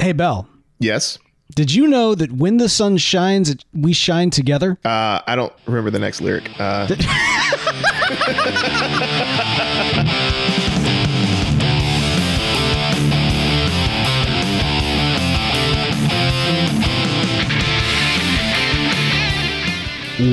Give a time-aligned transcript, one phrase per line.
[0.00, 0.48] Hey, Beall.
[0.78, 1.18] Yes.
[1.54, 4.78] Did you know that when the sun shines, we shine together?
[4.82, 6.48] Uh, I don't remember the next lyric.
[6.58, 6.86] Uh,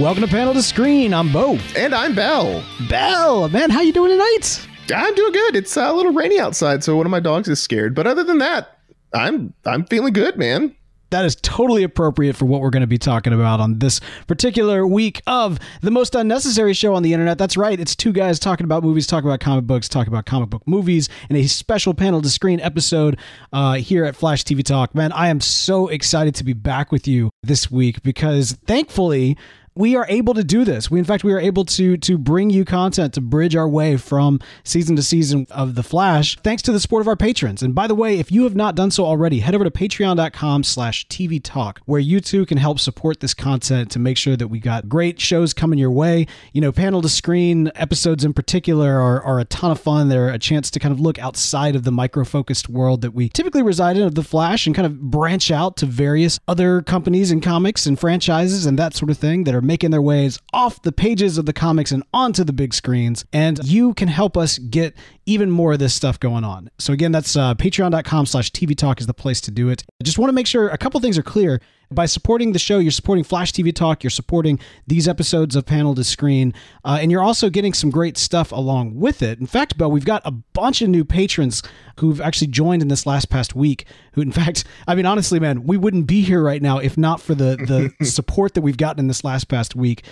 [0.01, 1.13] Welcome to Panel to Screen.
[1.13, 1.57] I'm Beau.
[1.75, 2.61] and I'm Beall.
[2.89, 4.67] Beall, man, how you doing tonight?
[4.93, 5.55] I'm doing good.
[5.55, 7.95] It's a little rainy outside, so one of my dogs is scared.
[7.95, 8.76] But other than that,
[9.13, 10.75] I'm I'm feeling good, man.
[11.09, 14.85] That is totally appropriate for what we're going to be talking about on this particular
[14.85, 17.37] week of the most unnecessary show on the internet.
[17.37, 17.79] That's right.
[17.79, 21.07] It's two guys talking about movies, talking about comic books, talking about comic book movies,
[21.29, 23.17] in a special panel to screen episode
[23.53, 24.93] uh, here at Flash TV Talk.
[24.93, 29.37] Man, I am so excited to be back with you this week because thankfully
[29.77, 30.89] we are able to do this.
[30.89, 33.97] We, in fact, we are able to to bring you content to bridge our way
[33.97, 37.61] from season to season of The Flash, thanks to the support of our patrons.
[37.61, 41.07] And by the way, if you have not done so already, head over to Patreon.com/slash
[41.07, 44.59] TV Talk, where you too can help support this content to make sure that we
[44.59, 46.25] got great shows coming your way.
[46.53, 50.09] You know, panel to screen episodes in particular are, are a ton of fun.
[50.09, 53.29] They're a chance to kind of look outside of the micro focused world that we
[53.29, 57.31] typically reside in of The Flash and kind of branch out to various other companies
[57.31, 60.81] and comics and franchises and that sort of thing that are making their ways off
[60.81, 63.25] the pages of the comics and onto the big screens.
[63.31, 64.95] And you can help us get
[65.27, 66.71] even more of this stuff going on.
[66.79, 69.83] So again, that's uh, patreon.com slash TV Talk is the place to do it.
[70.01, 71.61] I just want to make sure a couple things are clear.
[71.89, 75.95] By supporting the show, you're supporting Flash TV Talk, you're supporting these episodes of Panel
[75.95, 79.39] to Screen, uh, and you're also getting some great stuff along with it.
[79.39, 81.63] In fact, Bill, we've got a bunch of new patrons
[81.99, 83.85] who've actually joined in this last past week.
[84.13, 87.21] Who, in fact, I mean, honestly, man, we wouldn't be here right now if not
[87.21, 90.03] for the the support that we've gotten in this last past week.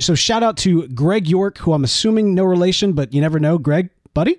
[0.00, 3.56] So shout out to Greg York, who I'm assuming no relation, but you never know.
[3.56, 4.38] Greg, buddy,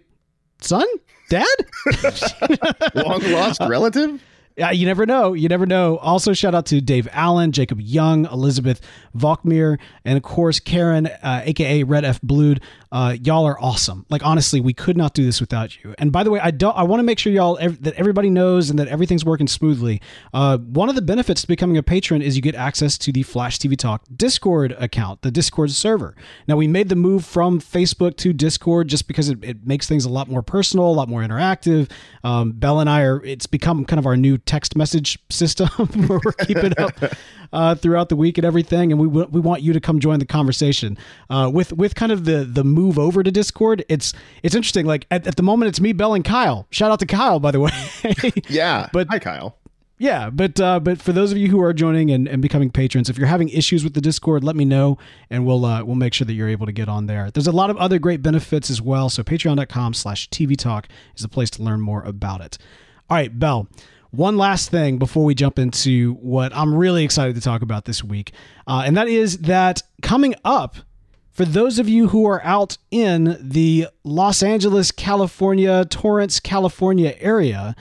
[0.64, 0.86] son,
[1.30, 1.46] dad.
[2.96, 4.22] Long lost relative.
[4.56, 5.34] Yeah, you never know.
[5.34, 5.98] You never know.
[5.98, 8.82] Also, shout out to Dave Allen, Jacob Young, Elizabeth
[9.18, 12.62] Valkmir, and of course Karen, uh, aka Red F Blood.
[12.94, 14.06] Uh, y'all are awesome.
[14.12, 15.96] Like honestly, we could not do this without you.
[15.98, 16.78] And by the way, I don't.
[16.78, 20.00] I want to make sure y'all ev- that everybody knows and that everything's working smoothly.
[20.32, 23.24] Uh, one of the benefits to becoming a patron is you get access to the
[23.24, 26.16] Flash TV Talk Discord account, the Discord server.
[26.48, 30.06] Now we made the move from Facebook to Discord just because it, it makes things
[30.06, 31.90] a lot more personal, a lot more interactive.
[32.24, 33.26] Um, Beall and I are.
[33.26, 35.68] It's become kind of our new text message system
[36.08, 36.94] where we're keeping up
[37.52, 38.92] uh, throughout the week and everything.
[38.92, 40.96] And we we want you to come join the conversation
[41.32, 43.86] uh, with with kind of the the move over to Discord.
[43.88, 44.14] It's
[44.44, 44.86] it's interesting.
[44.86, 46.68] Like at, at the moment, it's me, Beall, and Kyle.
[46.72, 47.72] Shout out to Kyle, by the way.
[48.50, 48.90] Yeah.
[48.94, 49.58] But- hi, Kyle.
[50.00, 53.10] Yeah, but uh, but for those of you who are joining and, and becoming patrons,
[53.10, 54.98] if you're having issues with the Discord, let me know,
[55.30, 57.32] and we'll uh, we'll make sure that you're able to get on there.
[57.32, 59.08] There's a lot of other great benefits as well.
[59.08, 62.58] So Patreon.com/slash TV Talk is the place to learn more about it.
[63.10, 63.68] All right, Beall.
[64.12, 68.04] One last thing before we jump into what I'm really excited to talk about this
[68.04, 68.34] week,
[68.68, 70.76] uh, and that is that coming up
[71.34, 77.76] for those of you who are out in the Los Angeles, California, Torrance, California area,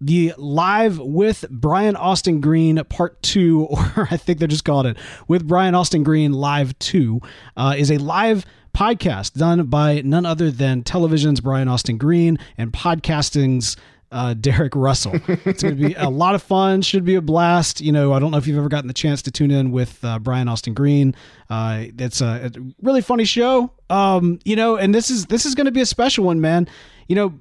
[0.00, 3.66] the live with Brian Austin Green part two,
[3.96, 7.20] or I think they're just calling it with Brian Austin Green live two,
[7.56, 8.44] uh, is a live
[8.76, 13.76] podcast done by none other than television's Brian Austin Green and podcasting's
[14.12, 15.12] uh, Derek Russell.
[15.26, 16.82] It's going to be a lot of fun.
[16.82, 17.80] Should be a blast.
[17.80, 20.04] You know, I don't know if you've ever gotten the chance to tune in with
[20.04, 21.14] uh, Brian Austin Green.
[21.50, 23.72] Uh, it's a, a really funny show.
[23.90, 26.68] Um, you know, and this is this is going to be a special one, man.
[27.08, 27.34] You know,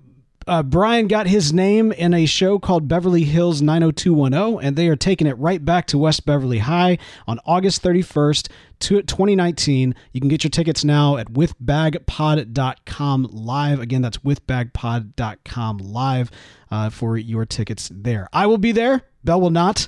[0.47, 4.95] uh, Brian got his name in a show called Beverly Hills 90210, and they are
[4.95, 6.97] taking it right back to West Beverly High
[7.27, 8.50] on August 31st,
[8.80, 9.95] 2019.
[10.12, 13.80] You can get your tickets now at withbagpod.com live.
[13.80, 16.31] Again, that's withbagpod.com live
[16.71, 18.27] uh, for your tickets there.
[18.33, 19.01] I will be there.
[19.24, 19.88] Beall will not,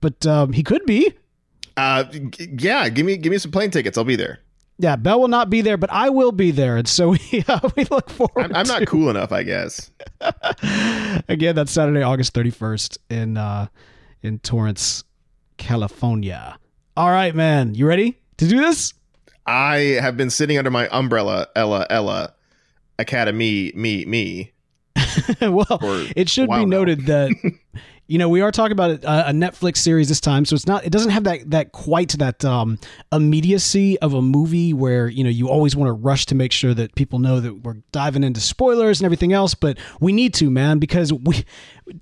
[0.00, 1.12] but um, he could be.
[1.76, 2.88] Uh, g- yeah.
[2.88, 3.96] Give me give me some plane tickets.
[3.98, 4.40] I'll be there.
[4.80, 7.68] Yeah, Beall will not be there, but I will be there, and so we uh,
[7.76, 8.44] we look forward.
[8.44, 9.90] I'm, I'm not cool enough, I guess.
[11.28, 13.66] Again, that's Saturday, August 31st in uh,
[14.22, 15.04] in Torrance,
[15.56, 16.58] California.
[16.96, 18.94] All right, man, you ready to do this?
[19.46, 22.34] I have been sitting under my umbrella, Ella Ella
[22.98, 24.52] Academy, me me.
[25.40, 25.78] well,
[26.16, 27.30] it should be noted that
[28.08, 30.84] you know, we are talking about a, a, Netflix series this time, so it's not
[30.84, 32.78] it doesn't have that that quite that um,
[33.12, 36.72] immediacy of a movie where you know you always want to rush to make sure
[36.72, 39.54] that people know that we're diving into spoilers and everything else.
[39.54, 41.44] But we need to, man, because we,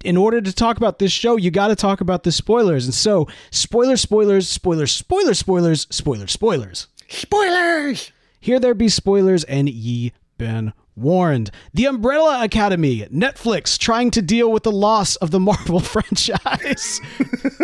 [0.05, 2.85] in order to talk about this show, you got to talk about the spoilers.
[2.85, 8.13] And so, spoiler, spoilers, spoilers, spoilers, spoilers, spoilers, spoilers, spoilers.
[8.39, 11.51] Here there be spoilers, and ye been warned.
[11.75, 17.01] The Umbrella Academy, Netflix trying to deal with the loss of the Marvel franchise,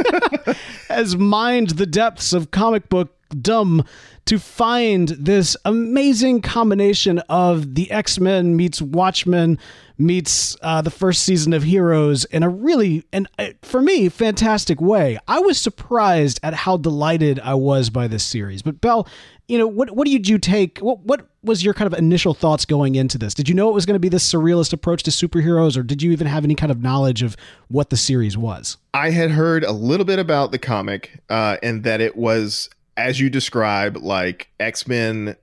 [0.88, 3.84] has mined the depths of comic book dumb
[4.26, 9.58] to find this amazing combination of the X Men meets Watchmen
[9.98, 13.28] meets uh, the first season of Heroes in a really, and
[13.62, 15.18] for me, fantastic way.
[15.28, 18.62] I was surprised at how delighted I was by this series.
[18.62, 19.08] But Beall,
[19.48, 20.78] you know, what what did you take?
[20.78, 23.34] What what was your kind of initial thoughts going into this?
[23.34, 26.02] Did you know it was going to be this surrealist approach to superheroes, or did
[26.02, 27.36] you even have any kind of knowledge of
[27.68, 28.76] what the series was?
[28.94, 33.20] I had heard a little bit about the comic, uh, and that it was as
[33.20, 35.36] you describe, like X Men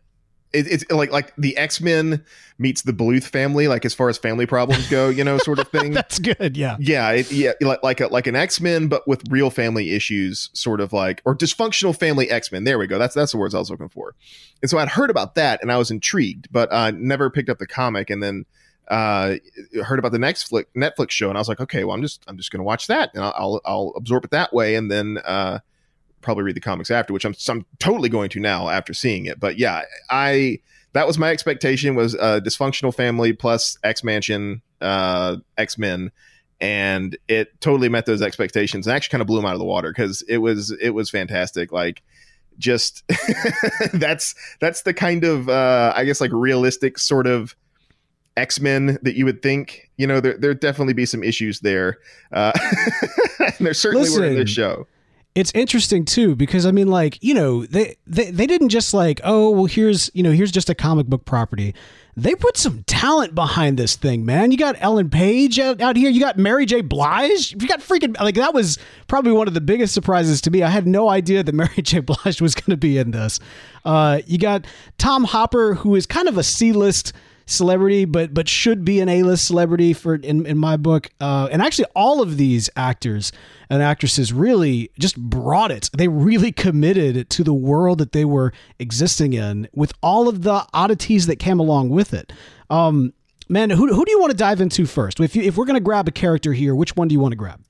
[0.52, 2.24] it, it's like like the X Men
[2.58, 5.68] meets the Bluth family, like as far as family problems go, you know, sort of
[5.72, 5.92] thing.
[5.92, 9.24] That's good, yeah, yeah, it, yeah, like like a, like an X Men, but with
[9.30, 12.64] real family issues, sort of like or dysfunctional family X Men.
[12.64, 12.98] There we go.
[12.98, 14.16] That's that's the words I was looking for.
[14.62, 17.60] And so I'd heard about that, and I was intrigued, but uh, never picked up
[17.60, 18.46] the comic, and then
[18.88, 19.36] uh,
[19.84, 22.24] heard about the next flick, Netflix show, and I was like, okay, well, I'm just
[22.28, 25.20] I'm just gonna watch that, and I'll I'll, I'll absorb it that way, and then.
[25.24, 25.60] Uh,
[26.22, 29.40] probably read the comics after, which I'm, I'm totally going to now after seeing it.
[29.40, 30.60] But yeah, I
[30.94, 36.12] that was my expectation was a dysfunctional family plus X Mansion, uh, X Men,
[36.60, 39.66] and it totally met those expectations and actually kind of blew them out of the
[39.66, 41.72] water because it was it was fantastic.
[41.72, 42.02] Like
[42.58, 43.04] just
[43.94, 47.56] that's that's the kind of uh, I guess like realistic sort of.
[48.38, 51.98] X Men that you would think, you know, there there definitely be some issues there.
[52.32, 52.54] Uh,
[53.60, 54.88] there certainly Listen, were in this show
[55.40, 59.22] it's interesting too because I mean, like you know, they, they they didn't just like,
[59.24, 61.74] oh well, here's you know, here's just a comic book property.
[62.18, 64.52] They put some talent behind this thing, man.
[64.52, 66.10] You got Ellen Page out, out here.
[66.10, 66.82] You got Mary J.
[66.82, 67.54] Blige.
[67.54, 68.78] You got freaking like that was
[69.08, 70.62] probably one of the biggest surprises to me.
[70.62, 72.02] I had no idea that Mary J.
[72.02, 73.40] Blige was going to be in this.
[73.86, 77.14] Uh, you got Tom Hopper, who is kind of a C list
[77.50, 81.10] celebrity, but but should be an A-list celebrity for in, in my book.
[81.20, 83.32] Uh, and actually, all of these actors
[83.70, 85.90] and actresses really just brought it.
[85.96, 90.66] They really committed to the world that they were existing in, with all of the
[90.74, 92.32] oddities that came along with it.
[92.70, 93.14] Um,
[93.50, 95.20] man, who who do you want to dive into first?
[95.20, 97.32] If you, if we're going to grab a character here, which one do you want
[97.34, 97.62] to grab?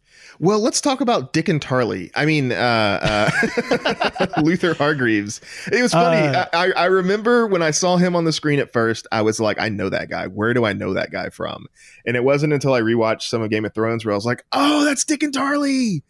[0.42, 2.12] Well, let's talk about Dickon Tarley.
[2.16, 5.42] I mean, uh, uh, Luther Hargreaves.
[5.70, 6.28] It was funny.
[6.28, 9.42] Uh, I, I remember when I saw him on the screen at first, I was
[9.42, 10.28] like, I know that guy.
[10.28, 11.66] Where do I know that guy from?
[12.06, 14.46] And it wasn't until I rewatched some of Game of Thrones where I was like,
[14.54, 16.04] oh, that's Dickon Tarley.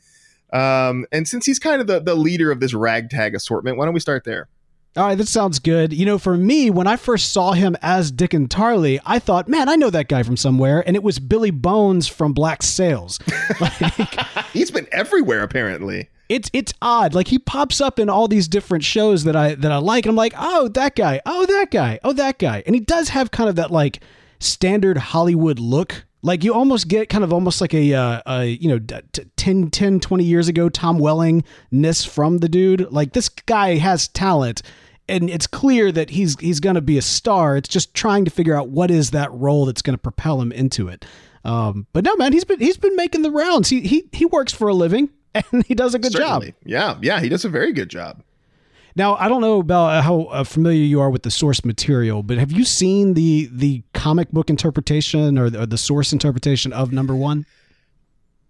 [0.53, 3.95] Um, and since he's kind of the, the leader of this ragtag assortment, why don't
[3.95, 4.47] we start there?
[4.99, 5.93] All right, that sounds good.
[5.93, 9.69] You know, for me, when I first saw him as Dickon Tarley, I thought, man,
[9.69, 13.17] I know that guy from somewhere, and it was Billy Bones from Black Sails.
[13.61, 13.71] Like,
[14.51, 16.09] He's been everywhere, apparently.
[16.27, 17.13] It's it's odd.
[17.15, 20.05] Like he pops up in all these different shows that I that I like.
[20.05, 23.09] And I'm like, oh, that guy, oh, that guy, oh, that guy, and he does
[23.09, 24.01] have kind of that like
[24.39, 28.67] standard Hollywood look like you almost get kind of almost like a, uh, a you
[28.67, 28.79] know,
[29.13, 32.91] t- 10, 10, 20 years ago, Tom Welling ness from the dude.
[32.91, 34.61] Like this guy has talent
[35.09, 37.57] and it's clear that he's, he's going to be a star.
[37.57, 40.51] It's just trying to figure out what is that role that's going to propel him
[40.51, 41.05] into it.
[41.43, 43.69] Um, but no, man, he's been, he's been making the rounds.
[43.69, 46.47] He, he, he works for a living and he does a good Certainly.
[46.47, 46.55] job.
[46.65, 46.97] Yeah.
[47.01, 47.19] Yeah.
[47.19, 48.23] He does a very good job.
[48.95, 52.37] Now, I don't know about how uh, familiar you are with the source material, but
[52.37, 56.91] have you seen the the comic book interpretation or the, or the source interpretation of
[56.91, 57.45] number one?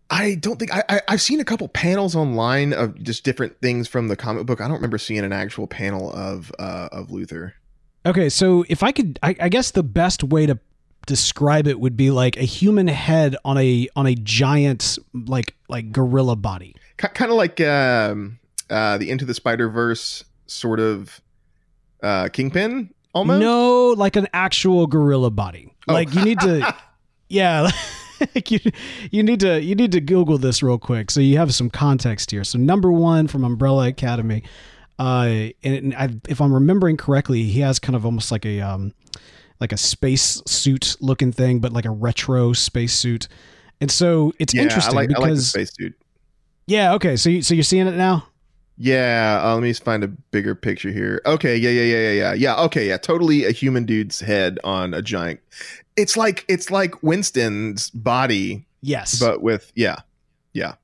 [0.10, 3.88] I don't think I, I have seen a couple panels online of just different things
[3.88, 4.60] from the comic book.
[4.60, 7.56] I don't remember seeing an actual panel of uh, of Luther.
[8.06, 10.58] Okay, so if I could, I, I guess the best way to
[11.06, 15.92] describe it would be like a human head on a on a giant like like
[15.92, 18.39] gorilla body, kind of like um,
[18.70, 21.22] uh, the Into the Spider Verse sort of
[22.01, 23.39] uh, Kingpin almost?
[23.39, 25.74] No, like an actual gorilla body.
[25.88, 25.94] Oh.
[25.94, 26.75] Like you need to,
[27.30, 27.70] yeah.
[28.48, 28.60] you,
[29.12, 32.32] you need to you need to Google this real quick so you have some context
[32.32, 32.44] here.
[32.44, 34.44] So number one from Umbrella Academy,
[34.98, 38.94] uh, and I, if I'm remembering correctly, he has kind of almost like a um,
[39.60, 43.28] like a space suit looking thing, but like a retro space suit.
[43.82, 45.96] And so it's yeah, interesting I like, because I like the space suit.
[46.68, 46.94] Yeah.
[46.94, 47.16] Okay.
[47.16, 48.28] So you, so you're seeing it now.
[48.81, 51.21] Yeah, uh, let me find a bigger picture here.
[51.25, 52.62] Okay, yeah, yeah, yeah, yeah, yeah, yeah.
[52.63, 55.41] Okay, yeah, totally a human dude's head on a giant.
[55.98, 59.98] It's like it's like Winston's body, Yes, but with yeah,
[60.53, 60.75] yeah,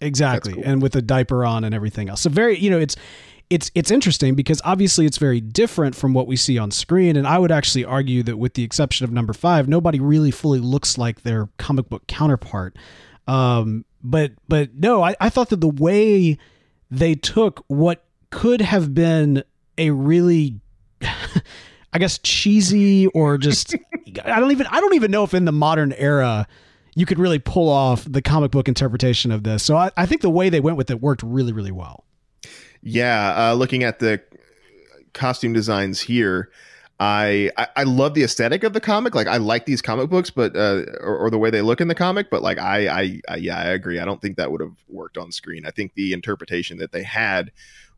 [0.00, 0.62] exactly, cool.
[0.64, 2.22] and with a diaper on and everything else.
[2.22, 2.96] So very, you know, it's
[3.50, 7.26] it's it's interesting because obviously it's very different from what we see on screen, and
[7.26, 10.96] I would actually argue that with the exception of number five, nobody really fully looks
[10.96, 12.78] like their comic book counterpart.
[13.28, 16.38] Um, but but no, I, I thought that the way
[16.90, 19.42] they took what could have been
[19.78, 20.60] a really
[21.92, 23.74] I guess cheesy or just
[24.24, 26.46] I don't even I don't even know if in the modern era
[26.94, 29.62] you could really pull off the comic book interpretation of this.
[29.62, 32.04] So I, I think the way they went with it worked really, really well.
[32.82, 33.34] yeah.
[33.36, 34.22] Uh, looking at the
[35.12, 36.50] costume designs here,
[36.98, 39.14] I, I I love the aesthetic of the comic.
[39.14, 41.88] Like I like these comic books, but uh, or, or the way they look in
[41.88, 42.30] the comic.
[42.30, 43.98] But like I, I I yeah I agree.
[43.98, 45.66] I don't think that would have worked on screen.
[45.66, 47.50] I think the interpretation that they had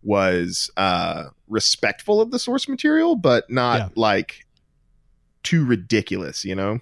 [0.02, 3.88] was uh respectful of the source material, but not Yeah.
[3.94, 4.46] like
[5.44, 6.44] too ridiculous.
[6.44, 6.80] You know?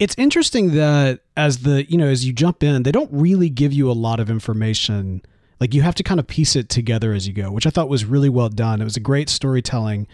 [0.00, 3.72] It's interesting that as the you know as you jump in, they don't really give
[3.72, 5.22] you a lot of information.
[5.60, 7.88] Like you have to kind of piece it together as you go, which I thought
[7.88, 8.80] was really well done.
[8.80, 10.08] It was a great storytelling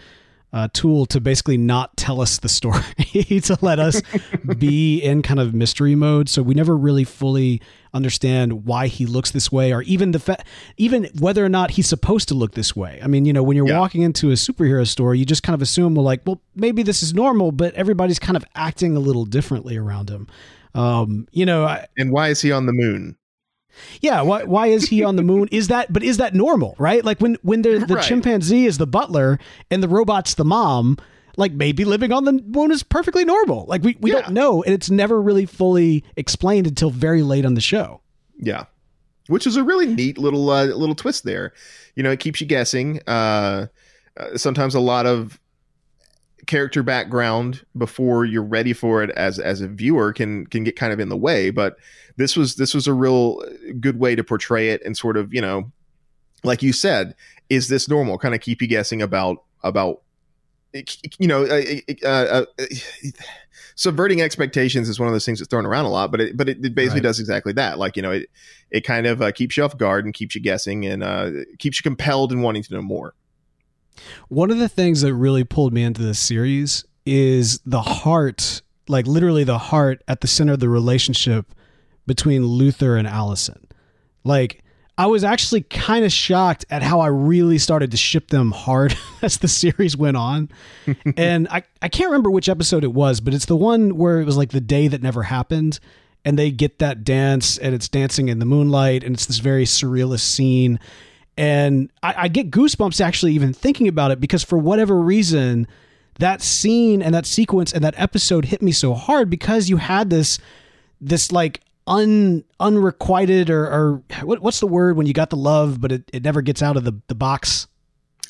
[0.51, 2.81] uh, tool to basically not tell us the story,
[3.43, 4.01] to let us
[4.57, 6.27] be in kind of mystery mode.
[6.29, 7.61] So we never really fully
[7.93, 10.43] understand why he looks this way, or even the fa-
[10.77, 12.99] even whether or not he's supposed to look this way.
[13.03, 13.79] I mean, you know, when you're Yeah.
[13.79, 17.01] walking into a superhero store, you just kind of assume, well, like, well, maybe this
[17.03, 20.27] is normal, but everybody's kind of acting a little differently around him.
[20.75, 23.15] Um, you know, I, And why is he on the moon?
[24.01, 24.21] Yeah.
[24.21, 25.47] Why, why is he on the moon?
[25.51, 27.03] Is that, but is that normal, right?
[27.03, 28.03] Like when, when the, the Right.
[28.03, 29.39] chimpanzee is the butler
[29.71, 30.97] and the robot's the mom,
[31.37, 33.65] like maybe living on the moon is perfectly normal.
[33.67, 34.21] Like we, we Yeah.
[34.21, 34.63] don't know.
[34.63, 38.01] And it's never really fully explained until very late on the show.
[38.37, 38.65] Yeah,
[39.27, 41.53] which is a really neat little uh, little twist there.
[41.95, 42.99] You know, it keeps you guessing.
[43.07, 43.67] Uh,
[44.17, 45.39] uh, sometimes a lot of
[46.47, 50.93] character background before you're ready for it as as a viewer can can get kind
[50.93, 51.49] of in the way.
[51.49, 51.77] But
[52.17, 53.41] this was this was a real
[53.79, 55.71] good way to portray it and sort of you know,
[56.43, 57.15] like you said,
[57.49, 58.17] is this normal?
[58.17, 60.01] Kind of keep you guessing about about
[61.17, 61.61] you know uh,
[62.03, 62.07] uh,
[62.59, 62.65] uh,
[63.75, 66.47] subverting expectations is one of those things that's thrown around a lot but it but
[66.47, 67.03] it, it basically Right.
[67.03, 68.29] does exactly that like you know it
[68.69, 71.79] it kind of uh, keeps you off guard and keeps you guessing and uh, keeps
[71.79, 73.13] you compelled and wanting to know more
[74.27, 79.07] One of the things that really pulled me into this series is the heart, like
[79.07, 81.53] literally the heart at the center of the relationship
[82.05, 83.67] between Luther and Allison.
[84.23, 84.63] Like,
[84.97, 88.97] I was actually kind of shocked at how I really started to ship them hard
[89.21, 90.49] as the series went on.
[91.17, 94.25] and I, I can't remember which episode it was, but it's the one where it
[94.25, 95.79] was like the day that never happened.
[96.25, 99.63] And they get that dance, and it's dancing in the moonlight, and it's this very
[99.63, 100.77] surrealist scene
[101.39, 105.67] and I, I get goosebumps actually even thinking about it because for whatever reason
[106.19, 110.09] that scene and that sequence and that episode hit me so hard because you had
[110.09, 110.37] this
[110.99, 115.79] this like un unrequited or, or what, what's the word when you got the love
[115.79, 117.67] but it, it never gets out of the, the box?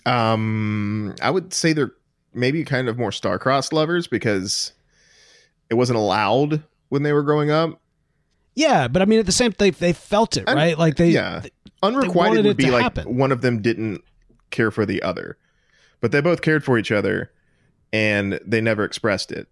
[0.05, 1.93] Um i would say they're
[2.35, 4.73] maybe kind of more star-crossed lovers because
[5.71, 7.81] it wasn't allowed when they were growing up.
[8.53, 10.77] Yeah but i mean at the same they they felt it right?
[10.77, 11.41] Like they yeah
[11.83, 13.17] unrequited would be like happen.
[13.17, 14.03] one of them didn't
[14.51, 15.37] care for the other.
[16.01, 17.31] But they both cared for each other
[17.91, 19.47] and they never expressed it.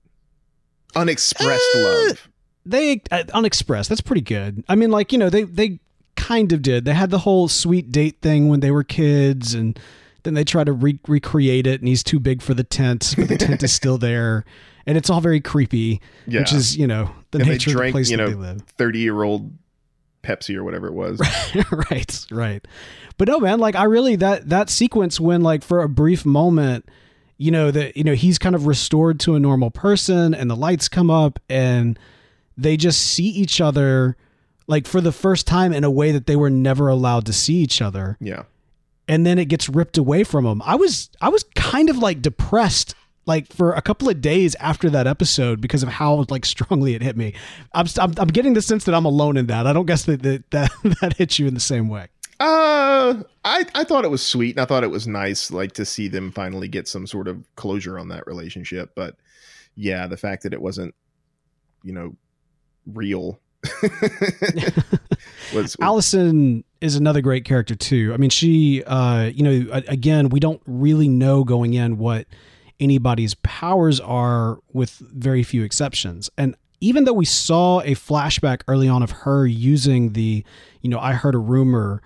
[0.96, 2.30] Unexpressed Uh, love.
[2.66, 3.90] they uh, unexpressed.
[3.90, 4.64] That's pretty good.
[4.70, 5.80] I mean like you know they they
[6.16, 6.86] kind of did.
[6.86, 9.78] They had the whole sweet date thing when they were kids and
[10.24, 13.28] then they try to re- recreate it and he's too big for the tent but
[13.28, 14.46] the tent is still there.
[14.86, 16.40] And it's all very creepy yeah.
[16.40, 18.62] which is you know the And nature of the place you know, they live.
[18.78, 19.52] 30 year old
[20.28, 21.22] pepsi or whatever it was.
[21.72, 22.68] Right right.
[23.18, 26.88] But no man like i really that that sequence when like for a brief moment
[27.38, 30.56] you know that you know he's kind of restored to a normal person and the
[30.56, 31.98] lights come up and
[32.58, 34.18] they just see each other
[34.68, 37.56] like for the first time in a way that they were never allowed to see
[37.56, 38.18] each other.
[38.20, 38.44] Yeah.
[39.08, 42.22] And then it gets ripped away from them i was i was kind of like
[42.22, 42.94] depressed
[43.28, 47.02] like for a couple of days after that episode because of how like strongly it
[47.04, 47.34] hit me
[47.74, 50.24] i'm i'm, I'm getting the sense that i'm alone in that i don't guess that
[50.24, 52.08] that that, that hits you in the same way
[52.40, 55.86] Uh, I I thought it was sweet, and I thought it was nice, like to
[55.86, 58.92] see them finally get some sort of closure on that relationship.
[58.94, 59.16] But
[59.76, 60.94] yeah, the fact that it wasn't,
[61.82, 62.16] you know,
[62.86, 63.40] real
[63.82, 68.12] was, was Allison is another great character too.
[68.14, 72.28] I mean, she, uh, you know, again, we don't really know going in what
[72.80, 76.30] anybody's powers are, with very few exceptions.
[76.38, 80.44] And even though we saw a flashback early on of her using the,
[80.82, 82.02] you know, I heard a rumor,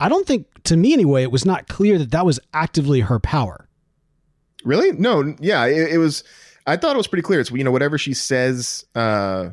[0.00, 3.18] I don't think, to me anyway, it was not clear that that was actively her
[3.20, 3.68] power.
[4.64, 4.92] Really?
[4.92, 5.34] No.
[5.40, 5.66] Yeah.
[5.66, 6.24] It, it was.
[6.66, 7.40] I thought it was pretty clear.
[7.40, 8.86] It's you know whatever she says.
[8.94, 9.50] uh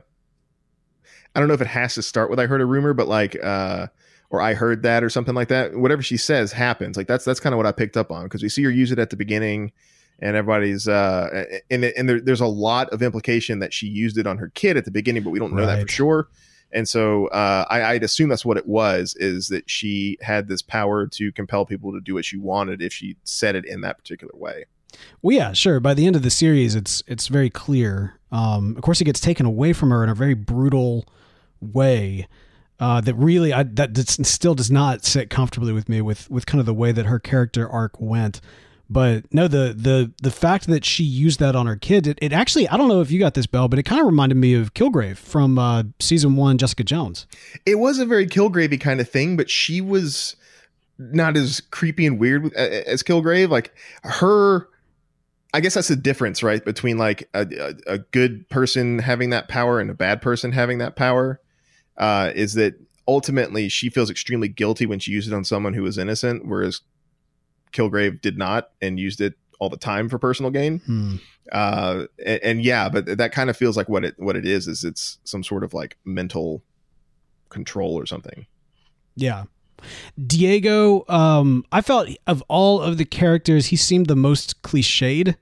[1.36, 3.38] I don't know if it has to start with "I heard a rumor," but like,
[3.44, 3.88] uh
[4.30, 5.76] or "I heard that" or something like that.
[5.76, 6.96] Whatever she says happens.
[6.96, 8.94] Like that's that's kind of what I picked up on because we see her use
[8.94, 9.74] it at the beginning,
[10.22, 14.28] and everybody's uh and and there, there's a lot of implication that she used it
[14.28, 16.30] on her kid at the beginning, but we don't know that for sure.
[16.74, 20.62] And so uh, I, I'd assume that's what it was: is that she had this
[20.62, 23.98] power to compel people to do what she wanted if she said it in that
[23.98, 24.66] particular way.
[25.22, 25.80] Well, yeah, sure.
[25.80, 28.20] By the end of the series, it's it's very clear.
[28.32, 31.06] Um, of course, it gets taken away from her in a very brutal
[31.60, 32.28] way.
[32.80, 36.60] Uh, that really, I, that still does not sit comfortably with me with with kind
[36.60, 38.42] of the way that her character arc went.
[38.92, 42.34] But no, the the the fact that she used that on her kid, it, it
[42.34, 44.54] actually, I don't know if you got this, Beall, but it kind of reminded me
[44.54, 47.26] of Kilgrave from uh, season one, Jessica Jones.
[47.66, 50.36] it was a very Kilgravey kind of thing, but she was
[51.00, 53.48] not as creepy and weird as Kilgrave.
[53.48, 54.68] Like her,
[55.54, 57.48] I guess that's the difference, right, between like a,
[57.88, 61.40] a, a good person having that power and a bad person having that power.
[61.96, 62.74] Uh, is that
[63.08, 66.82] ultimately she feels extremely guilty when she used it on someone who was innocent, whereas
[67.72, 71.16] Kilgrave did not and used it all the time for personal gain Hmm.
[71.52, 74.68] uh and, and yeah but that kind of feels like what it what it is
[74.68, 76.64] is it's some sort of like mental
[77.50, 78.46] control or something
[79.16, 79.44] Yeah.
[80.28, 85.36] Diego, um, I felt of all of the characters, he seemed the most cliched,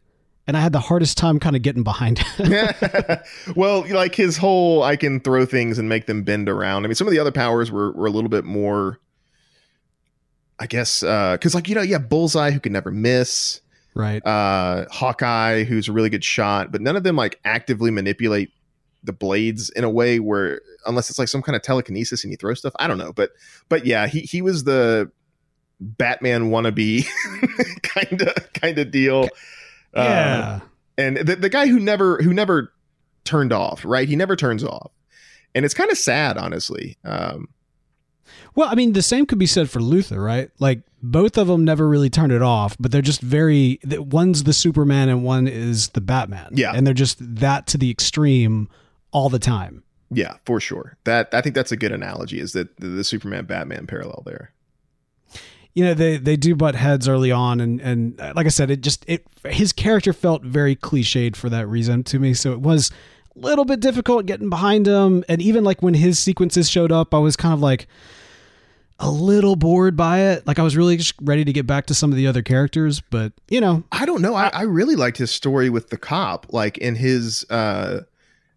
[0.48, 2.24] and I had the hardest time kind of getting behind
[3.56, 6.96] well like his whole i can throw things and make them bend around i mean
[6.96, 9.00] some of the other powers were, were a little bit more
[10.60, 13.62] i guess uh because like you know yeah bullseye who can never miss.
[13.96, 14.26] Right.
[14.26, 18.54] uh hawkeye who's a really good shot but none of them like actively manipulate
[19.04, 22.38] the blades in a way where unless it's like some kind of telekinesis and you
[22.38, 23.32] throw stuff i don't know but
[23.68, 25.12] but yeah he he was the
[25.82, 27.06] batman wannabe
[27.82, 29.28] kind of kind of deal
[29.96, 30.60] yeah.
[30.98, 32.72] and the, the guy who never who never
[33.30, 34.08] turned off right?
[34.08, 34.92] He never turns off.
[35.54, 36.98] And it's kind of sad honestly.
[37.04, 37.48] Um
[38.56, 40.50] well, I mean, the same could be said for Luther, right?
[40.60, 43.80] Like both of them never really turned it off, but they're just very.
[43.86, 46.50] One's the Superman and one is the Batman.
[46.54, 46.74] Yeah.
[46.76, 48.68] and they're just that to the extreme
[49.12, 49.84] all the time.
[50.12, 53.46] yeah for sure that i think that's a good analogy is that the, the superman
[53.46, 54.52] batman parallel there
[55.74, 58.70] you know they they do butt heads early on and and uh, like i said
[58.72, 62.60] it just it his character felt very cliched for that reason to me so it
[62.62, 62.92] was
[63.36, 67.14] a little bit difficult getting behind him and even like when his sequences showed up
[67.14, 67.88] i was kind of like
[69.00, 72.12] a little bored by it like i was really ready to get back to some
[72.12, 74.34] of the other characters but you know I don't know.
[74.34, 78.02] I, I really liked his story with the cop, like in his uh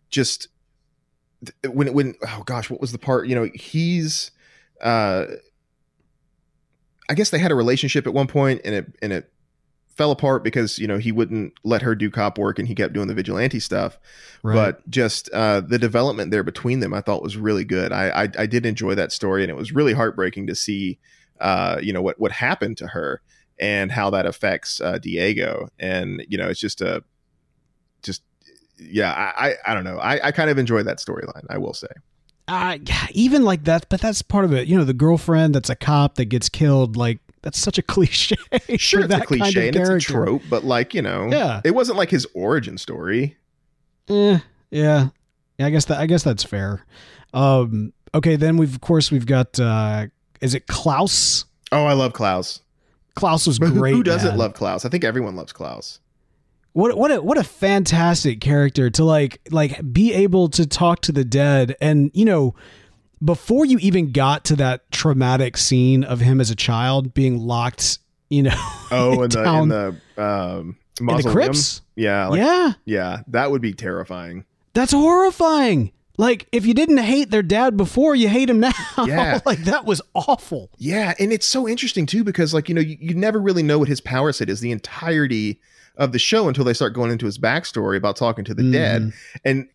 [0.08, 0.46] just
[1.68, 3.26] when when oh gosh, what was the part?
[3.26, 4.30] You know, he's
[4.80, 5.26] uh
[7.08, 9.31] I guess they had a relationship at one point and it and it
[9.96, 12.92] fell apart because, you know, he wouldn't let her do cop work and he kept
[12.94, 13.98] doing the vigilante stuff.
[14.42, 14.54] right.
[14.54, 17.92] But just uh the development there between them I thought was really good.
[17.92, 20.98] I I, I did enjoy that story and it was really heartbreaking to see
[21.40, 23.20] uh you know what what happened to her
[23.60, 25.68] and how that affects uh, Diego.
[25.78, 27.04] And you know, it's just a,
[28.02, 28.22] just
[28.78, 29.98] yeah, I I, I don't know.
[29.98, 31.44] I, I kind of enjoyed that storyline.
[31.48, 31.88] I will say.
[32.48, 32.76] uh,
[33.12, 36.16] even like that but that's part of it you know the girlfriend that's a cop
[36.16, 38.36] that gets killed like that's such a cliche
[38.76, 41.60] Sure, it's a cliche kind of and it's a trope, but like you know, Yeah.
[41.64, 43.36] it wasn't like his origin story.
[44.08, 44.38] Eh,
[44.70, 45.08] yeah.
[45.58, 46.84] Yeah, I guess that I guess that's fair.
[47.34, 50.06] Um okay, then we've of course we've got uh
[50.40, 51.44] is it Klaus?
[51.70, 52.60] Oh, I love Klaus.
[53.14, 53.94] Klaus was But who, great.
[53.94, 54.38] who doesn't man.
[54.38, 54.84] love Klaus?
[54.84, 56.00] I think everyone loves Klaus.
[56.72, 61.12] what what a what a fantastic character to like like be able to talk to
[61.12, 62.54] the dead and you know
[63.24, 67.98] before you even got to that traumatic scene of him as a child being locked,
[68.30, 68.54] you know,
[68.90, 71.82] Oh, in the down in the um, in the crypts.
[71.96, 72.72] Yeah, like, yeah.
[72.84, 74.44] yeah, that would be terrifying.
[74.74, 75.92] That's horrifying.
[76.18, 78.72] Like if you didn't hate their dad before, you hate him now.
[79.06, 79.40] Yeah.
[79.46, 80.70] like that was awful.
[80.78, 83.78] Yeah, and it's so interesting too because like you know you, you never really know
[83.78, 85.58] what his power set is the entirety
[85.96, 88.72] of the show until they start going into his backstory about talking to the Mm-hmm.
[88.72, 89.12] dead,
[89.44, 89.68] and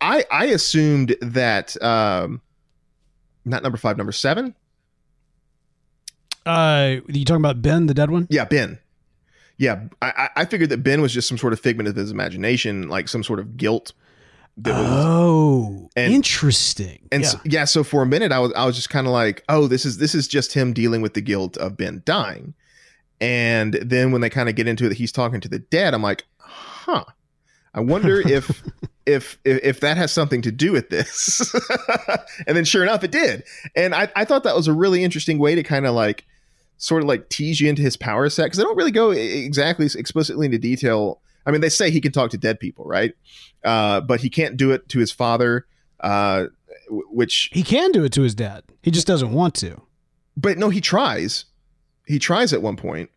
[0.00, 2.40] I I assumed that um
[3.44, 4.54] not number five, number seven,
[6.46, 8.26] Uh, you talking about Ben, the dead one?
[8.30, 8.78] yeah, Ben.
[9.56, 12.88] Yeah, I I- figured that Ben was just some sort of figment of his imagination,
[12.88, 13.92] like some sort of guilt.
[14.56, 17.08] That was, Oh, And- interesting.
[17.12, 17.28] And yeah.
[17.28, 19.66] so, yeah, so for a minute I was I was just kind of like, oh,
[19.68, 22.54] this is this is just him dealing with the guilt of Ben dying.
[23.20, 25.94] And then when they kind of get into it, he's talking to the dead.
[25.94, 27.04] I'm like, huh.
[27.74, 28.62] I wonder if
[29.06, 31.54] if if, if that has something to do with this.
[32.46, 33.44] and then sure enough, it did.
[33.76, 36.24] And I, I thought that was a really interesting way to kind of like
[36.76, 39.88] sort of like tease you into his power set because they don't really go exactly
[39.94, 41.20] explicitly into detail.
[41.46, 43.14] I mean, they say he can talk to dead people, right?
[43.62, 45.66] Uh, but he can't do it to his father,
[46.00, 46.46] uh,
[46.88, 48.64] which he can do it to his dad.
[48.82, 49.82] He just doesn't want to.
[50.36, 51.44] But no, he tries.
[52.06, 53.10] He tries at one point.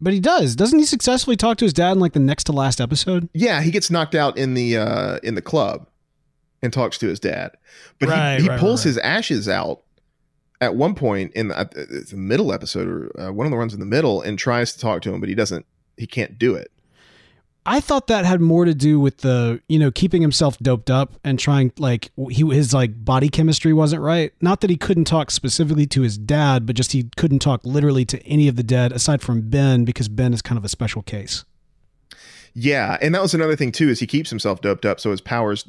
[0.00, 0.54] But he does.
[0.56, 3.28] Doesn't he successfully talk to his dad in like the next to last episode?
[3.32, 5.86] Yeah, he gets knocked out in the uh in the club
[6.62, 7.52] and talks to his dad.
[7.98, 8.90] But right, he, he right, pulls right.
[8.90, 9.82] his ashes out
[10.60, 13.80] at one point in the, the middle episode or uh, one of the ones in
[13.80, 15.66] the middle and tries to talk to him, but he doesn't.
[15.96, 16.70] He can't do it.
[17.66, 21.14] I thought that had more to do with the, you know, keeping himself doped up
[21.24, 24.32] and trying like he his like body chemistry wasn't right.
[24.40, 28.04] Not that he couldn't talk specifically to his dad, but just he couldn't talk literally
[28.06, 31.02] to any of the dead aside from Ben because Ben is kind of a special
[31.02, 31.44] case.
[32.54, 35.20] Yeah, and that was another thing too is he keeps himself doped up so his
[35.20, 35.68] powers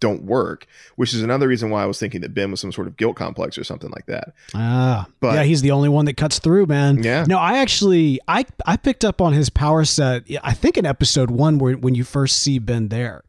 [0.00, 2.86] don't work, which is another reason why I was thinking that Ben was some sort
[2.86, 4.34] of guilt complex or something like that.
[4.54, 7.02] Ah, but yeah, he's the only one that cuts through, man.
[7.02, 7.24] Yeah.
[7.26, 10.24] No, I actually I I picked up on his power set.
[10.42, 13.24] I think in episode one where when you first see Ben there,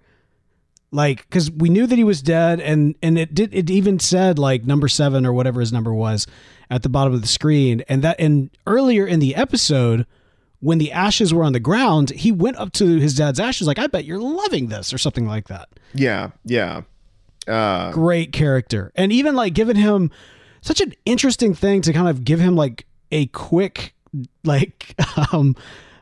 [0.91, 4.39] like because we knew that he was dead, and and it did it even said
[4.39, 6.27] like number seven or whatever his number was
[6.69, 10.06] at the bottom of the screen, and that and earlier in the episode
[10.59, 13.79] when the ashes were on the ground, he went up to his dad's ashes like,
[13.79, 15.69] "I bet you're loving this" or something like that.
[15.93, 16.81] Yeah, yeah.
[17.47, 20.11] Uh, Great character, and even like giving him
[20.61, 23.93] such an interesting thing to kind of give him like a quick
[24.43, 24.95] like
[25.33, 25.55] um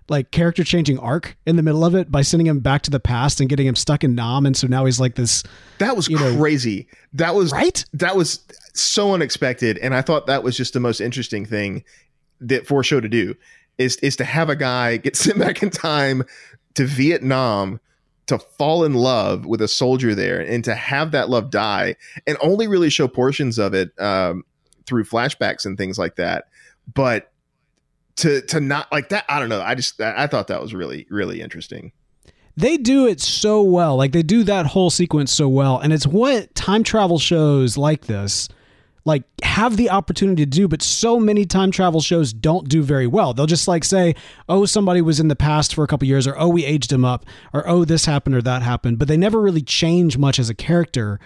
[0.07, 2.99] like character changing arc in the middle of it by sending him back to the
[2.99, 5.43] past and getting him stuck in Nam, and so now he's like this.
[5.79, 6.87] That was crazy.
[6.91, 7.83] Know, that was right.
[7.93, 8.39] That was
[8.73, 11.83] so unexpected, and I thought that was just the most interesting thing
[12.41, 13.35] that for a show to do
[13.77, 16.23] is is to have a guy get sent back in time
[16.75, 17.79] to Vietnam
[18.27, 22.37] to fall in love with a soldier there and to have that love die and
[22.41, 24.43] only really show portions of it um,
[24.87, 26.45] through flashbacks and things like that.
[26.93, 27.31] But
[28.17, 29.61] to to not like that i don't know.
[29.61, 31.91] I just i thought that was really really interesting.
[32.57, 33.97] They do it so well.
[33.97, 35.77] Like they do that whole sequence so well.
[35.77, 38.47] And it's what time travel shows like this
[39.05, 43.07] like have the opportunity to do, but so many time travel shows don't do very
[43.07, 43.33] well.
[43.33, 44.15] They'll just like say,
[44.49, 47.05] "Oh, somebody was in the past for a couple years," or "Oh, we aged him
[47.05, 50.49] up," or "Oh, this happened or that happened," but they never really change much as
[50.49, 51.19] a character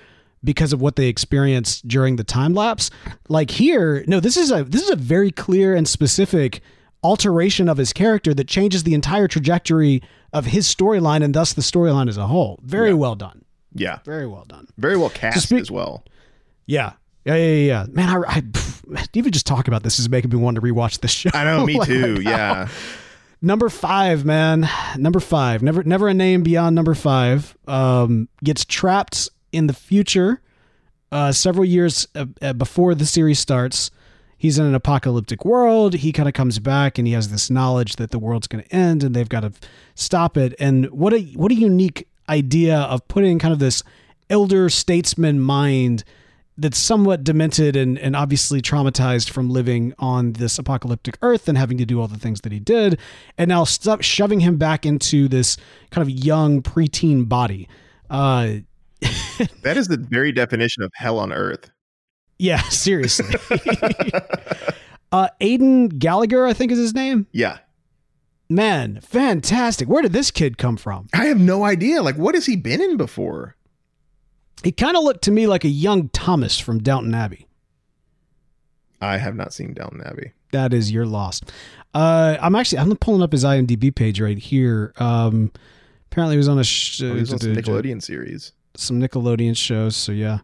[0.43, 2.89] because of what they experienced during the time lapse.
[3.29, 6.61] Like here, no, this is a this is a very clear and specific
[7.01, 10.01] alteration of his character that changes the entire trajectory
[10.33, 12.59] of his storyline and thus the storyline as a whole.
[12.61, 12.95] Very yeah.
[12.95, 13.45] well done.
[13.73, 14.67] Yeah, very well done.
[14.77, 16.03] Very well cast so as well.
[16.65, 16.93] Yeah,
[17.35, 17.85] yeah, yeah, yeah.
[17.89, 20.99] Man, I, I pff, even just talk about this is making me want to rewatch
[20.99, 21.29] this show.
[21.33, 22.15] I know, me too.
[22.15, 22.67] Right yeah.
[23.41, 24.69] Number five, man.
[24.97, 25.61] Number five.
[25.61, 27.57] Never, never a name beyond number five.
[27.67, 30.41] Um, gets trapped in the future,
[31.11, 33.91] uh, several years uh, uh before the series starts.
[34.37, 35.95] He's in an apocalyptic world.
[35.95, 38.73] He kind of comes back and he has this knowledge that the world's going to
[38.73, 39.51] end and they've got to
[39.95, 40.55] stop it.
[40.59, 43.83] And what a what a unique idea of putting kind of this
[44.29, 46.05] elder statesman mind
[46.61, 51.77] that's somewhat demented and, and obviously traumatized from living on this apocalyptic earth and having
[51.77, 52.99] to do all the things that he did,
[53.37, 55.57] and now shoving him back into this
[55.91, 57.67] kind of young preteen body.
[58.09, 58.55] Uh,
[59.63, 61.69] that is the very definition of hell on earth.
[62.39, 63.35] Yeah, seriously.
[65.11, 67.27] uh, Aidan Gallagher, I think is his name.
[67.31, 67.59] Yeah.
[68.49, 69.87] Man, fantastic.
[69.87, 71.07] Where did this kid come from?
[71.13, 72.01] I have no idea.
[72.01, 73.55] Like, what has he been in before?
[74.63, 77.47] He kind of looked to me like a young Thomas from Downton Abbey.
[79.01, 80.33] I have not seen Downton Abbey.
[80.51, 81.41] That is your loss.
[81.93, 84.93] Uh, I'm actually I'm pulling up his IMDb page right here.
[84.97, 85.51] Um,
[86.11, 89.95] apparently, he was on a sh- oh, was on some Nickelodeon series, some Nickelodeon shows.
[89.95, 90.39] So yeah,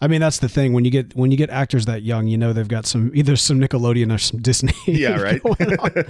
[0.00, 2.38] I mean that's the thing when you get when you get actors that young, you
[2.38, 4.72] know they've got some either some Nickelodeon or some Disney.
[4.86, 5.42] Yeah, right.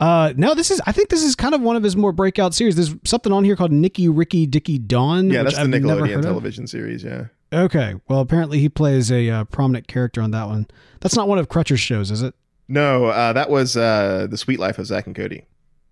[0.00, 0.80] Uh, no, this is.
[0.86, 2.76] I think this is kind of one of his more breakout series.
[2.76, 5.30] There's something on here called Nicky Ricky Dicky Dawn.
[5.30, 6.70] Yeah, that's the I've Nickelodeon television of.
[6.70, 7.02] series.
[7.02, 7.26] Yeah.
[7.52, 7.94] Okay.
[8.08, 10.68] Well, apparently he plays a uh, prominent character on that one.
[11.00, 12.34] That's not one of Crutcher's shows, is it?
[12.68, 15.46] No, uh, that was uh, the Suite Life of Zack and Cody.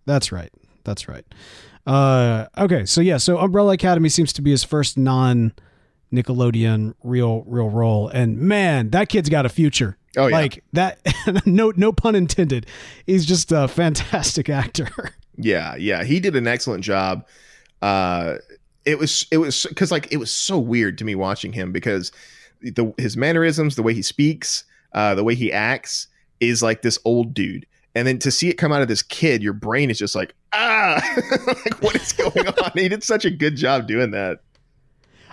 [0.04, 0.52] That's right.
[0.84, 1.24] That's right.
[1.86, 5.52] Uh, okay, so yeah, so Umbrella Academy seems to be his first non
[6.12, 9.96] Nickelodeon real real role, and man, that kid's got a future.
[10.16, 10.36] Oh yeah.
[10.36, 10.98] Like that
[11.46, 12.66] no no pun intended.
[13.06, 14.88] He's just a fantastic actor.
[15.38, 16.02] Yeah, yeah.
[16.02, 17.26] He did an excellent job.
[17.82, 18.36] Uh
[18.86, 22.10] it was it was cuz like it was so weird to me watching him because
[22.62, 26.06] the his mannerisms, the way he speaks, uh the way he acts
[26.40, 27.66] is like this old dude.
[27.94, 30.34] and then to see it come out of this kid, your brain is just like
[30.54, 31.02] ah,
[31.46, 32.70] like what is going on?
[32.74, 34.40] he did such a good job doing that.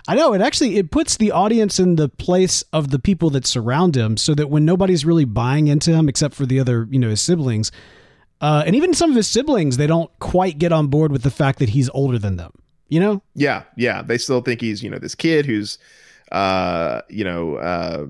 [0.06, 3.46] I know it actually it puts the audience in the place of the people that
[3.46, 6.98] surround him, so that when nobody's really buying into him except for the other, you
[6.98, 7.72] know, his siblings,
[8.40, 11.30] uh, and even some of his siblings, they don't quite get on board with the
[11.30, 12.52] fact that he's older than them.
[12.88, 13.22] You know?
[13.34, 14.02] Yeah, yeah.
[14.02, 15.78] They still think he's you know this kid who's,
[16.30, 18.06] uh, you know, uh,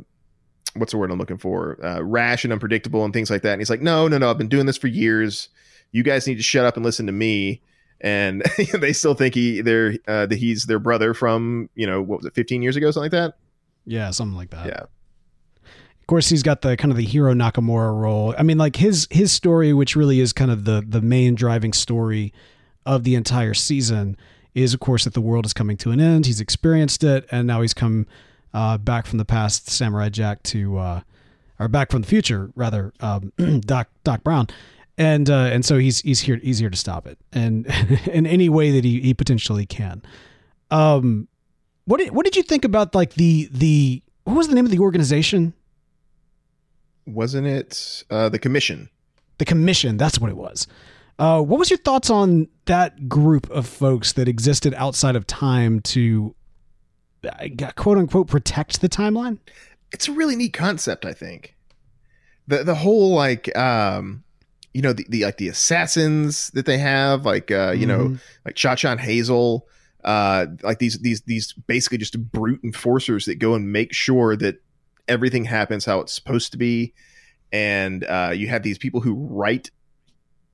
[0.75, 1.79] what's the word I'm looking for?
[1.85, 3.53] Uh, rash and unpredictable and things like that.
[3.53, 4.31] And he's like, no, no, no.
[4.31, 5.49] I've been doing this for years.
[5.93, 7.63] You guys need to shut up and listen to me
[8.05, 8.43] and
[8.75, 12.27] they still think he they're uh, that he's their brother from you know what was
[12.27, 13.37] it 15 years ago something like that?
[13.87, 14.67] Yeah something like that.
[14.67, 14.83] Yeah.
[15.63, 18.35] Of course he's got the kind of the Hiro Nakamura role.
[18.39, 21.73] I mean like his his story which really is kind of the the main driving
[21.73, 22.33] story
[22.87, 24.17] of the entire season
[24.55, 26.27] is of course that the world is coming to an end.
[26.27, 28.07] He's experienced it and now he's come
[28.53, 31.01] uh, back from the past samurai jack to uh,
[31.59, 34.47] or back from the future rather um, doc doc brown
[34.97, 37.67] and uh, and so he's he's here he's here to stop it and
[38.07, 40.03] in any way that he, he potentially can.
[40.71, 41.29] Um,
[41.85, 44.71] what did what did you think about like the the what was the name of
[44.71, 45.55] the organization?
[47.07, 48.89] Wasn't it uh, the commission?
[49.39, 49.97] The commission.
[49.97, 50.67] That's what it was.
[51.19, 55.81] Uh, what was your thoughts on that group of folks that existed outside of time
[55.81, 56.35] to
[57.25, 59.39] uh, quote unquote protect the timeline?
[59.93, 61.55] It's a really neat concept, I think.
[62.47, 64.24] The the whole like um
[64.75, 68.13] you know the, the like the assassins that they have like uh you mm-hmm.
[68.13, 69.67] know like cha-cha and hazel
[70.03, 74.61] uh like these these these basically just brute enforcers that go and make sure that
[75.09, 76.93] everything happens how it's supposed to be
[77.53, 79.71] and uh you have these people who write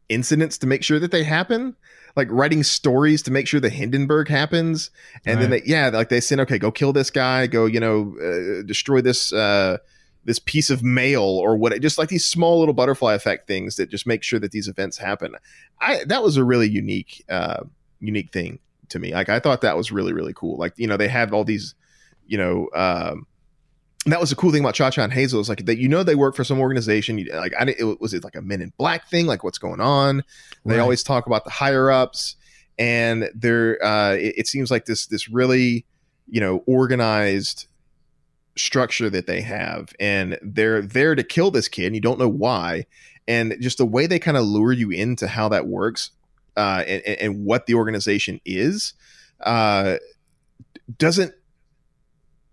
[0.09, 1.75] incidents to make sure that they happen
[2.17, 4.91] like writing stories to make sure the hindenburg happens
[5.25, 5.41] and right.
[5.41, 8.63] then they yeah like they say okay go kill this guy go you know uh,
[8.67, 9.79] destroy this uh
[10.25, 13.91] this piece of mail or what just like these small little butterfly effect things that
[13.91, 15.35] just make sure that these events happen
[15.81, 17.63] i that was a really unique uh
[18.01, 20.97] unique thing to me like i thought that was really really cool like you know
[20.97, 21.75] they have all these
[22.27, 23.27] you know um
[24.07, 26.03] that was the cool thing about Cha Cha and Hazel is like that you know
[26.03, 27.19] they work for some organization.
[27.19, 29.27] You, like I it, was it like a Men in Black thing?
[29.27, 30.25] Like what's going on?
[30.65, 32.37] They always talk about the higher ups,
[32.79, 35.85] and they're uh, it, it, seems like this this really
[36.29, 37.67] you know organized
[38.57, 42.29] structure that they have and they're there to kill this kid and you don't know
[42.29, 42.85] why
[43.29, 46.11] and just the way they kind of lure you into how that works
[46.57, 48.95] uh, and, and, what the organization is
[49.41, 49.97] uh,
[50.99, 51.33] doesn't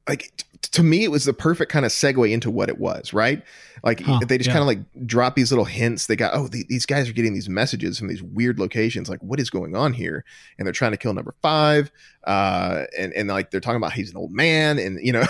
[0.08, 3.43] like to me it was the perfect kind of segue into what it was right?
[3.84, 4.54] Like huh, they just yeah.
[4.54, 6.08] kind of like drop these little hints.
[6.08, 9.10] They got oh the, these guys are getting these messages from these weird locations.
[9.10, 10.26] Like what is going on here?
[10.58, 11.91] And they're trying to kill number five
[12.26, 15.26] uh and and like they're talking about he's an old man and you know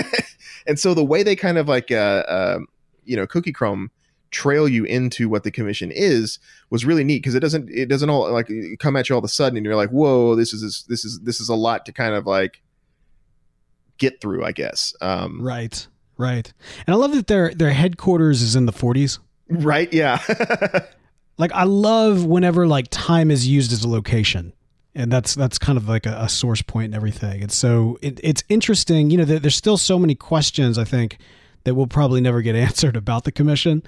[0.66, 2.58] and so the way they kind of like uh, uh
[3.04, 3.90] you know cookie crumb
[4.30, 8.10] trail you into what the commission is was really neat because it doesn't it doesn't
[8.10, 8.50] all like
[8.80, 11.20] come at you all of a sudden and you're like whoa this is this is
[11.20, 12.60] this is a lot to kind of like
[13.98, 14.94] get through, I guess.
[15.00, 16.52] Um, right, right.
[16.86, 19.18] And I love that their their headquarters is in the 40s.
[19.48, 19.92] Right.
[19.92, 20.20] Yeah.
[21.38, 24.52] like I love whenever like time is used as a location.
[24.94, 27.42] And that's that's kind of like a, a source point and everything.
[27.42, 31.18] And so it, it's interesting, you know, there, there's still so many questions I think
[31.64, 33.82] that will probably never get answered about the commission.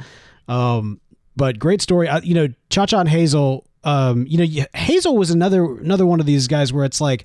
[0.48, 1.00] Um,
[1.36, 2.08] but great story.
[2.08, 3.66] I, you know, Cha Cha and Hazel.
[3.84, 7.24] Um, you know, Hazel was another another one of these guys where it's like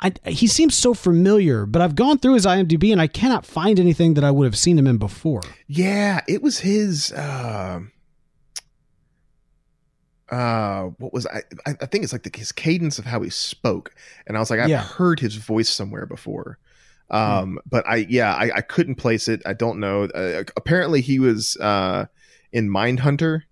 [0.00, 3.80] I, he seems so familiar, but I've gone through his IMDb and I cannot find
[3.80, 5.42] anything that I would have seen him in before.
[5.66, 7.12] Yeah, it was his.
[7.12, 7.80] Uh,
[10.30, 11.42] uh, what was I?
[11.66, 13.94] I think it's like the, his cadence of how he spoke,
[14.26, 14.84] and I was like, I've yeah.
[14.84, 16.58] heard his voice somewhere before.
[17.10, 17.56] Um, hmm.
[17.68, 19.40] but I, yeah, I, I couldn't place it.
[19.46, 20.04] I don't know.
[20.04, 22.06] Uh, apparently, he was uh
[22.52, 23.42] in Mindhunter.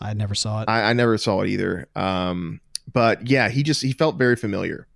[0.00, 0.68] I never saw it.
[0.68, 1.88] I, I never saw it either.
[1.94, 4.86] Um, but yeah, he just he felt very familiar.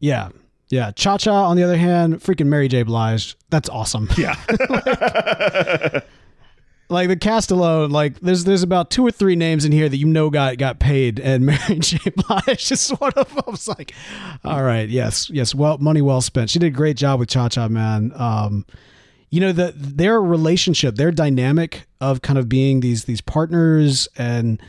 [0.00, 0.30] Yeah.
[0.68, 0.90] Yeah.
[0.92, 2.82] Cha Cha, on the other hand, freaking Mary J.
[2.82, 3.36] Blige.
[3.50, 4.08] That's awesome.
[4.18, 4.36] Yeah.
[4.68, 6.06] like,
[6.90, 9.96] like, the cast alone, like there's there's about two or three names in here that
[9.96, 11.98] you know got got paid, and Mary J.
[12.14, 13.44] Blige is one of them.
[13.48, 13.94] It's like,
[14.44, 16.50] all right, yes, yes, well, money well spent.
[16.50, 18.12] She did a great job with Cha Cha, man.
[18.14, 18.66] Um,
[19.30, 24.60] you know the their relationship, their dynamic of kind of being these these partners and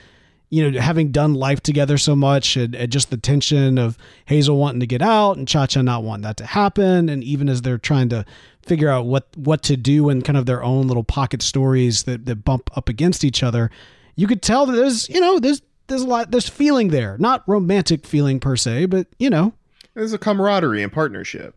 [0.49, 4.57] you know, having done life together so much and, and, just the tension of Hazel
[4.57, 7.07] wanting to get out and Cha Cha not wanting that to happen.
[7.07, 8.25] And even as they're trying to
[8.63, 12.25] figure out what, what to do and kind of their own little pocket stories that,
[12.25, 13.69] that bump up against each other,
[14.15, 17.43] you could tell that there's, you know, there's, there's a lot, there's feeling there, not
[17.47, 19.53] romantic feeling per se, but you know,
[19.93, 21.55] there's a camaraderie and partnership.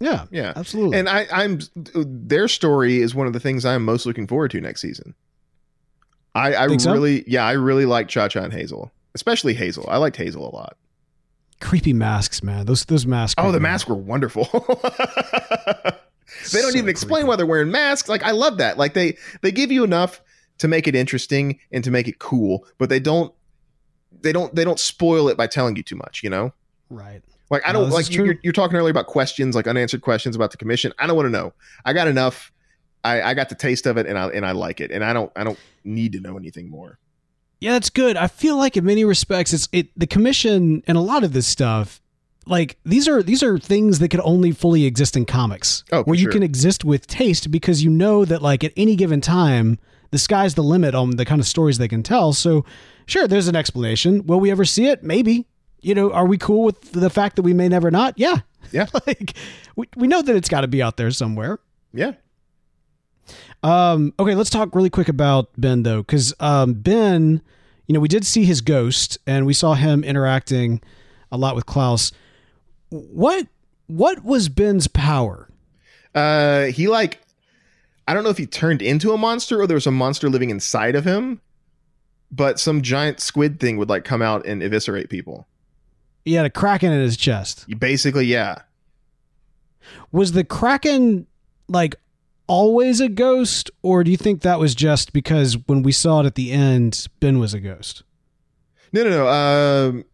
[0.00, 0.26] Yeah.
[0.30, 0.52] Yeah.
[0.56, 0.98] Absolutely.
[0.98, 1.60] And I, I'm,
[1.94, 5.14] their story is one of the things I'm most looking forward to next season.
[6.34, 6.92] I, I Think so?
[6.92, 9.86] really, yeah, I really like Cha Cha and Hazel, especially Hazel.
[9.88, 10.76] I liked Hazel a lot.
[11.60, 12.66] Creepy masks, man.
[12.66, 13.34] Those those masks.
[13.42, 14.44] Oh, the masks were wonderful.
[16.52, 17.28] they don't So even explain creepy.
[17.28, 18.08] why they're wearing masks.
[18.08, 18.78] Like I love that.
[18.78, 20.20] Like they they give you enough
[20.58, 23.32] to make it interesting and to make it cool, but they don't
[24.20, 26.22] they don't they don't spoil it by telling you too much.
[26.22, 26.52] You know.
[26.90, 27.22] Right.
[27.50, 30.50] Like I No, don't like you, you're talking earlier about questions, like unanswered questions about
[30.50, 30.92] the commission.
[30.98, 31.52] I don't want to know.
[31.84, 32.50] I got enough.
[33.04, 35.12] I, I got the taste of it, and I and I like it, and I
[35.12, 36.98] don't I don't need to know anything more.
[37.60, 38.16] Yeah, that's good.
[38.16, 41.46] I feel like in many respects, it's it the commission and a lot of this
[41.46, 42.00] stuff.
[42.46, 46.16] Like these are these are things that could only fully exist in comics, Oh, where
[46.16, 49.78] you can exist with taste because you know that like at any given time,
[50.10, 52.34] the sky's the limit on the kind of stories they can tell.
[52.34, 52.66] So,
[53.06, 54.26] sure, there's an explanation.
[54.26, 55.02] Will we ever see it?
[55.02, 55.46] Maybe.
[55.80, 58.14] You know, are we cool with the fact that we may never not?
[58.18, 58.38] Yeah,
[58.72, 59.32] Yeah, like
[59.76, 61.60] we we know that it's got to be out there somewhere.
[61.94, 62.12] yeah.
[63.64, 67.40] Um, okay, let's talk really quick about Ben though, because um, Ben,
[67.86, 70.82] you know, we did see his ghost, and we saw him interacting
[71.32, 72.12] a lot with Klaus.
[72.90, 73.48] What
[73.86, 75.48] what was Ben's power?
[76.14, 77.20] Uh, he like
[78.06, 80.50] I don't know if he turned into a monster or there was a monster living
[80.50, 81.40] inside of him,
[82.30, 85.46] but some giant squid thing would like come out and eviscerate people.
[86.26, 87.64] He had a kraken in his chest.
[87.78, 88.58] Basically, yeah.
[90.12, 91.26] Was the kraken
[91.66, 91.96] like
[92.46, 96.26] always a ghost, or do you think that was just because when we saw it
[96.26, 98.02] at the end, Ben was a ghost?
[98.92, 99.28] No, no, no.
[99.28, 100.04] Um,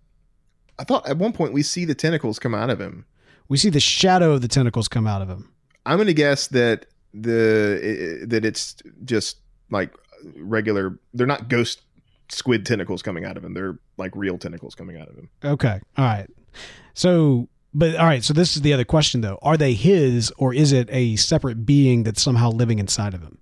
[0.78, 3.04] I thought at one point we see the tentacles come out of him.
[3.48, 5.52] We see the shadow of the tentacles come out of him.
[5.84, 9.38] I'm gonna guess that the that it's just
[9.70, 9.92] like
[10.36, 10.98] regular.
[11.12, 11.82] They're not ghost
[12.30, 13.52] squid tentacles coming out of him.
[13.52, 15.28] They're like real tentacles coming out of him.
[15.44, 15.80] Okay.
[15.98, 16.28] All right.
[16.94, 18.24] So, but all right.
[18.24, 19.38] So this is the other question though.
[19.42, 23.38] Are they his or is it a separate being that's somehow living inside of him?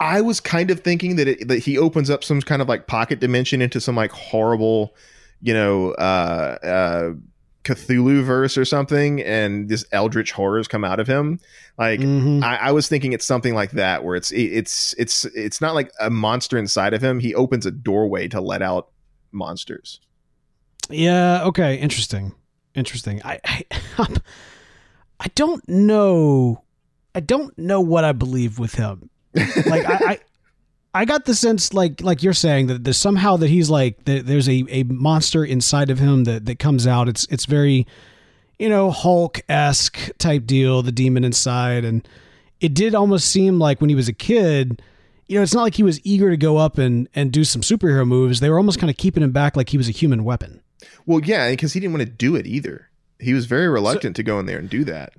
[0.00, 2.86] I was kind of thinking that it, that he opens up some kind of like
[2.86, 4.94] pocket dimension into some like horrible,
[5.40, 7.12] you know, uh, uh,
[7.62, 11.40] Cthulhu verse or something, and this eldritch horrors come out of him.
[11.78, 12.42] Like Mhm.
[12.42, 15.74] I, I was thinking it's something like that, where it's it, it's it's it's not
[15.74, 17.20] like a monster inside of him.
[17.20, 18.90] He opens a doorway to let out
[19.32, 20.00] monsters.
[20.90, 21.44] Yeah.
[21.44, 21.76] Okay.
[21.76, 22.34] Interesting.
[22.74, 23.20] Interesting.
[23.24, 23.64] I, I,
[25.20, 26.62] I don't know.
[27.14, 29.10] I don't know what I believe with him.
[29.34, 30.18] Like I, I,
[30.94, 34.26] I got the sense, like like you're saying, that there's somehow that he's like that
[34.26, 37.08] there's a, a monster inside of him that that comes out.
[37.08, 37.86] It's it's very,
[38.58, 40.82] you know, Hulk esque type deal.
[40.82, 42.06] The demon inside, and
[42.60, 44.82] it did almost seem like when he was a kid.
[45.26, 47.62] You know, it's not like he was eager to go up and, and do some
[47.62, 48.40] superhero moves.
[48.40, 50.60] They were almost kind of keeping him back like he was a human weapon.
[51.06, 52.88] Well, yeah, because he didn't want to do it either.
[53.18, 55.12] He was very reluctant to go in there and do that.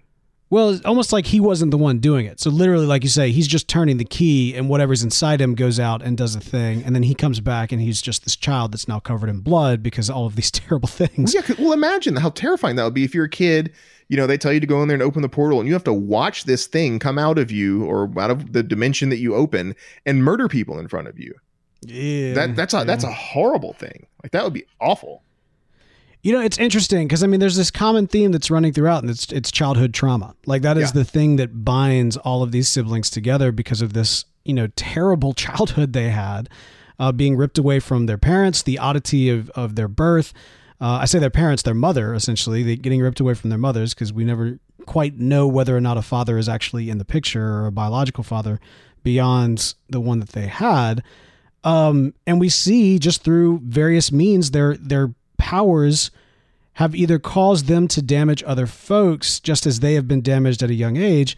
[0.52, 2.40] Well, it's almost like he wasn't the one doing it.
[2.40, 5.80] So literally, like you say, he's just turning the key, and whatever's inside him goes
[5.80, 8.72] out and does a thing, and then he comes back, and he's just this child
[8.72, 11.34] that's now covered in blood because all of these terrible things.
[11.34, 13.74] Yeah, well, imagine how terrifying that would be if you're a kid.
[14.08, 15.74] You know, they tell you to go in there and open the portal, and you
[15.74, 19.18] have to watch this thing come out of you or out of the dimension that
[19.18, 19.76] you open
[20.06, 21.34] and murder people in front of you.
[21.82, 24.06] Yeah, That that's a that's a horrible thing.
[24.22, 25.24] Like that would be awful.
[26.26, 29.12] You know, it's interesting because I mean, there's this common theme that's running throughout, and
[29.12, 30.34] it's it's childhood trauma.
[30.48, 31.04] Like that is Yeah.
[31.04, 35.34] the thing that binds all of these siblings together because of this, you know, terrible
[35.46, 36.50] childhood they had,
[36.98, 40.34] uh, being ripped away from their parents, the oddity of of their birth.
[40.82, 43.94] Uh, I say their parents, their mother, essentially, they getting ripped away from their mothers
[43.94, 44.58] because we never
[44.88, 48.24] quite know whether or not a father is actually in the picture or a biological
[48.24, 48.60] father
[49.04, 51.04] beyond the one that they had
[51.64, 56.12] um, and we see just through various means their their powers
[56.74, 60.70] have either caused them to damage other folks just as they have been damaged at
[60.70, 61.38] a young age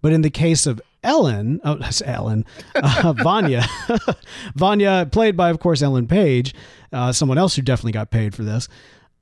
[0.00, 3.64] but in the case of Ellen, oh, that's Ellen, uh, Vanya,
[4.54, 6.54] Vanya, played by, of course, Ellen Page,
[6.92, 8.68] uh, someone else who definitely got paid for this.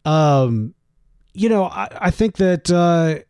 [0.04, 0.74] Um,
[1.34, 3.22] you know, I, I think that uh,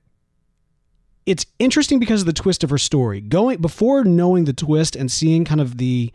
[1.25, 3.21] it's interesting because of the twist of her story.
[3.21, 6.13] Going before knowing the twist and seeing kind of the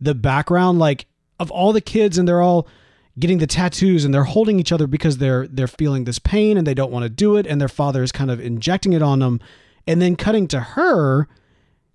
[0.00, 1.06] the background, like
[1.38, 2.66] of all the kids, and they're all
[3.18, 6.66] getting the tattoos and they're holding each other because they're they're feeling this pain and
[6.66, 9.20] they don't want to do it, and their father is kind of injecting it on
[9.20, 9.40] them,
[9.86, 11.28] and then cutting to her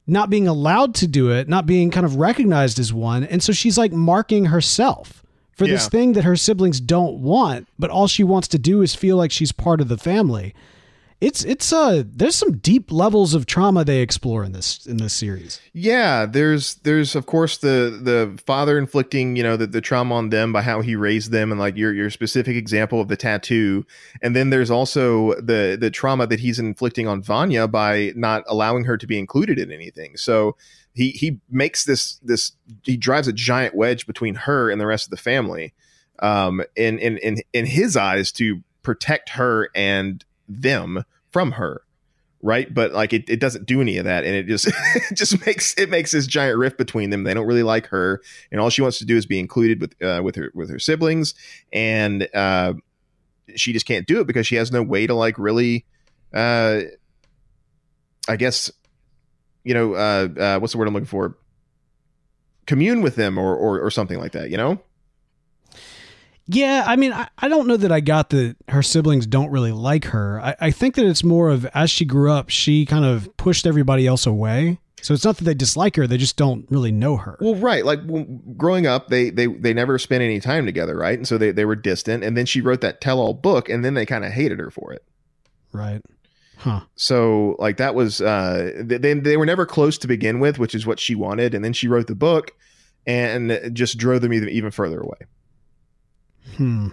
[0.08, 3.52] not being allowed to do it, not being kind of recognized as one, and so
[3.52, 8.24] she's like marking herself for this thing that her siblings don't want, but all she
[8.24, 10.56] wants to do is feel like she's part of the family.
[11.22, 15.14] It's it's uh there's some deep levels of trauma they explore in this in this
[15.14, 15.60] series.
[15.74, 20.30] Yeah, there's there's of course the the father inflicting you know the, the trauma on
[20.30, 23.86] them by how he raised them and like your your specific example of the tattoo,
[24.22, 28.86] and then there's also the the trauma that he's inflicting on Vanya by not allowing
[28.86, 30.16] her to be included in anything.
[30.16, 30.56] So
[30.94, 32.54] he he makes this this
[32.84, 35.74] he drives a giant wedge between her and the rest of the family,
[36.20, 41.84] um, in in in in his eyes to protect her and them from her
[42.42, 42.74] right?
[42.74, 45.74] But like it, it doesn't do any of that and it just it just makes
[45.78, 47.24] it makes this giant rift between them.
[47.24, 48.22] They don't really like her
[48.52, 50.80] and all she wants to do is be included with uh, with her with her
[50.80, 51.34] siblings
[51.74, 52.74] and uh
[53.56, 55.86] she just can't do it because she has no way to like really
[56.34, 56.82] uh
[58.28, 58.72] i guess
[59.64, 61.36] you know uh, uh what's the word i'm looking for?
[62.68, 64.80] Commune with them or or, or something like that you know
[66.52, 69.72] Yeah, I mean, I, I don't know that I got that her siblings don't really
[69.72, 70.42] like her.
[70.42, 73.68] I, I think that it's more of as she grew up, she kind of pushed
[73.68, 74.80] everybody else away.
[75.02, 77.38] So it's not that they dislike her; they just don't really know her.
[77.40, 77.86] Well, right.
[77.86, 78.26] Like w-
[78.58, 81.18] growing up, they they they never spent any time together, right?
[81.18, 82.24] And so they they were distant.
[82.24, 84.92] And then she wrote that tell-all book, and then they kind of hated her for
[84.92, 85.04] it.
[85.72, 86.02] Right?
[86.58, 86.82] Huh?
[86.96, 90.88] So like that was uh they they were never close to begin with, which is
[90.88, 91.54] what she wanted.
[91.54, 92.54] And then she wrote the book,
[93.06, 95.20] and just drove them even even further away.
[96.58, 96.90] Hmm.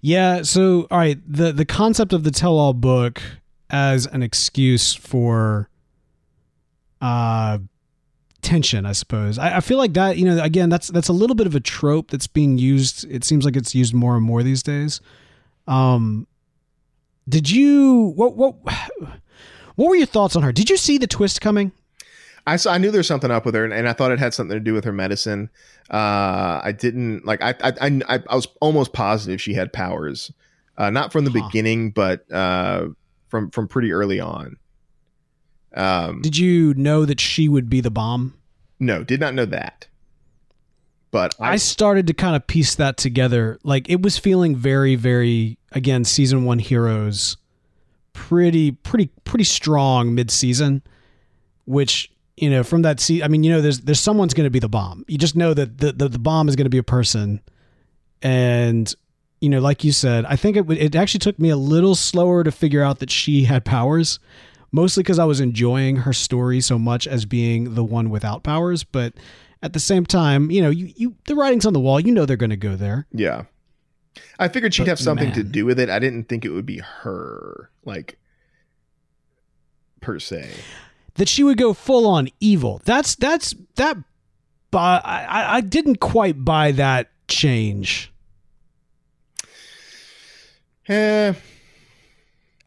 [0.00, 0.42] Yeah.
[0.42, 1.18] So, all right.
[1.26, 3.20] the The concept of the tell-all book
[3.70, 5.68] as an excuse for
[7.00, 7.58] uh
[8.40, 9.38] tension, I suppose.
[9.38, 10.16] I, I feel like that.
[10.16, 13.04] You know, again, that's that's a little bit of a trope that's being used.
[13.10, 15.00] It seems like it's used more and more these days.
[15.66, 16.26] Um,
[17.28, 18.54] did you what what
[19.76, 20.52] what were your thoughts on her?
[20.52, 21.72] Did you see the twist coming?
[22.52, 24.18] I saw, I knew there was something up with her, and, and I thought it
[24.18, 25.50] had something to do with her medicine.
[25.90, 27.40] Uh, I didn't like.
[27.42, 27.72] I I,
[28.08, 30.32] I I was almost positive she had powers,
[30.76, 31.46] uh, not from the Huh.
[31.46, 32.88] beginning, but uh,
[33.28, 34.56] from from pretty early on.
[35.74, 38.34] Um, Did you know that she would be the bomb?
[38.80, 39.86] no, did not know that.
[41.10, 43.58] But I I, started to kind of piece that together.
[43.64, 47.36] Like it was feeling very, very again, season one heroes,
[48.12, 50.82] pretty, pretty, pretty strong mid season.
[51.64, 54.50] Which you know from that seat, I mean, you know, there's there's someone's going to
[54.50, 55.04] be the bomb.
[55.08, 57.40] You just know that the the, the bomb is going to be a person,
[58.22, 58.92] and
[59.40, 61.94] you know, like you said, I think it would- it actually took me a little
[61.94, 64.18] slower to figure out that she had powers.
[64.70, 68.84] Mostly because I was enjoying her story so much as being the one without powers,
[68.84, 69.14] but
[69.62, 71.98] at the same time, you know, you, you the writing's on the wall.
[71.98, 73.06] You know they're going to go there.
[73.12, 73.44] yeah,
[74.38, 75.88] I figured she'd But have something to do with it.
[75.88, 78.18] I didn't think it would be her, like
[80.02, 80.50] per se.
[81.18, 82.80] That she would go full on evil.
[82.84, 83.96] That's that's that.
[84.70, 88.12] But I I- didn't quite buy that change.
[90.88, 91.34] Eh,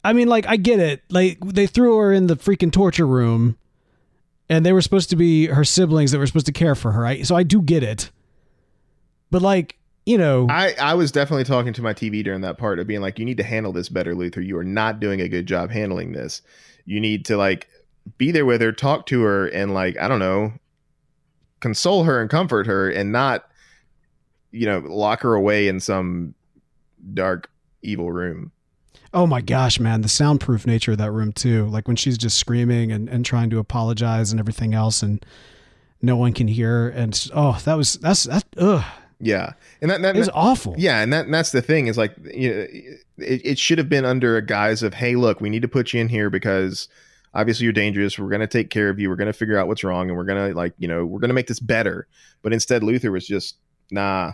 [0.04, 1.02] I mean, like I get it.
[1.10, 3.56] Like they threw her in the freaking torture room,
[4.48, 7.04] and they were supposed to be her siblings that were supposed to care for her.
[7.06, 8.10] I, so I do get it.
[9.30, 12.80] But like you know, I, I was definitely talking to my TV during that part
[12.80, 14.40] of being like, you need to handle this better, Luther.
[14.40, 16.42] You are not doing a good job handling this.
[16.84, 17.68] You need to like
[18.18, 20.52] be there with her, talk to her, and like, I don't know,
[21.60, 23.48] console her and comfort her and not,
[24.50, 26.34] you know, lock her away in some
[27.14, 27.50] dark,
[27.82, 28.52] evil room.
[29.14, 31.66] Oh my gosh, man, the soundproof nature of that room too.
[31.66, 35.24] Like when she's just screaming and, and trying to apologize and everything else and
[36.00, 38.84] no one can hear and oh, that was that's that ugh.
[39.20, 39.52] Yeah.
[39.80, 40.74] And that, that, was awful.
[40.76, 42.66] Yeah, and that and that's the thing is like you know,
[43.18, 45.92] it, it should have been under a guise of hey, look, we need to put
[45.92, 46.88] you in here because
[47.34, 48.18] obviously you're dangerous.
[48.18, 49.08] We're gonna take care of you.
[49.10, 51.46] We're gonna figure out what's wrong, and we're gonna like you know we're gonna make
[51.46, 52.06] this better.
[52.42, 53.56] But instead, Luther was just
[53.90, 54.32] nah,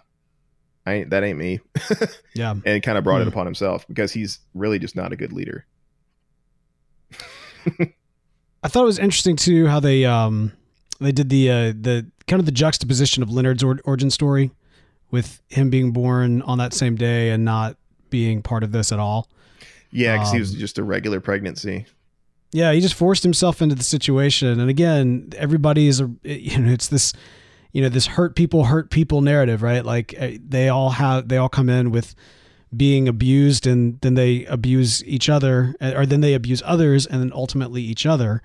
[0.87, 1.61] I ain't that ain't me,
[2.35, 2.55] Yeah.
[2.65, 3.29] and kind of brought it Hmm.
[3.31, 5.67] upon himself because he's really just not a good leader.
[8.63, 10.53] I thought it was interesting too how they um
[11.01, 14.51] they did the uh the kind of the juxtaposition of Leonard's or- origin story
[15.11, 17.77] with him being born on that same day and not
[18.11, 19.29] being part of this at all.
[19.91, 21.87] Yeah, because he was Um, just a regular pregnancy.
[22.53, 26.73] Yeah, he just forced himself into the situation, and again, everybody is a you know
[26.73, 27.13] it's this
[27.73, 29.85] you know this hurt people hurt people narrative, right?
[29.85, 32.15] Like uh, they all have they all come in with
[32.75, 37.21] being abused, and then they abuse each other, uh, or then they abuse others, and
[37.21, 38.43] then ultimately each other.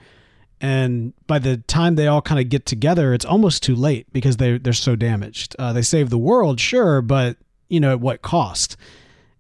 [0.60, 4.38] And by the time they all kind of get together, it's almost too late because
[4.38, 5.56] they they're so damaged.
[5.58, 7.38] Uh, they save the world, sure, but
[7.70, 8.76] you know at what cost?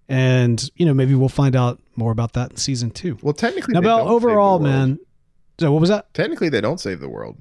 [0.09, 3.17] And you know maybe we'll find out more about that in season two.
[3.21, 4.99] Well, technically, Now, they Beall, don't save the overall, man.
[5.59, 6.13] So, what was that?
[6.13, 7.37] Technically, they don't save the world.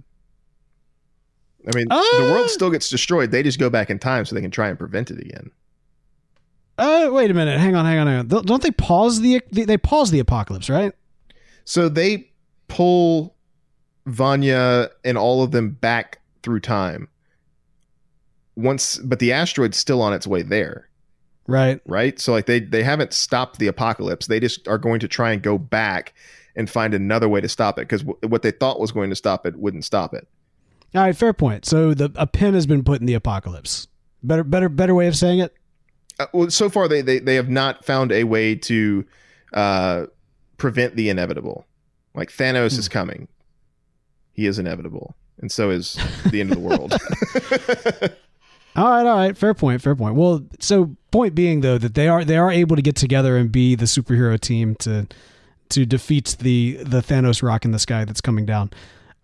[1.67, 3.31] I mean, Uh, the world still gets destroyed.
[3.31, 5.51] They just go back in time so they can try and prevent it again.
[6.79, 7.59] Uh, wait a minute.
[7.61, 8.27] Hang on, hang on, hang on.
[8.29, 10.93] Don't they pause the they pause the apocalypse, right?
[11.65, 12.31] So they
[12.69, 13.37] pull
[14.07, 17.09] Vanya and all of them back through time.
[18.57, 20.89] Once, but the asteroid's still on its way there,
[21.47, 21.81] Right.
[21.87, 22.19] right?
[22.21, 24.27] So like they they haven't stopped the apocalypse.
[24.27, 26.15] They just are going to try and go back
[26.55, 29.17] and find another way to stop it because w- what they thought was going to
[29.17, 30.29] stop it wouldn't stop it.
[30.95, 31.65] All right, fair point.
[31.65, 33.89] So the a pin has been put in the apocalypse.
[34.23, 35.55] Better better better way of saying it?
[36.21, 39.05] Uh, well, so far they, they they have not found a way to
[39.53, 40.07] uh,
[40.59, 41.67] prevent the inevitable.
[42.15, 43.27] Like Thanos is coming,
[44.35, 45.99] he is inevitable, and so is
[46.31, 46.93] the end of the world.
[48.75, 50.15] All right, all right, fair point, fair point.
[50.15, 53.53] Well, so point being though that they are they are able to get together and
[53.53, 55.07] be the superhero team to
[55.71, 58.71] to defeat the the Thanos rock in the sky that's coming down.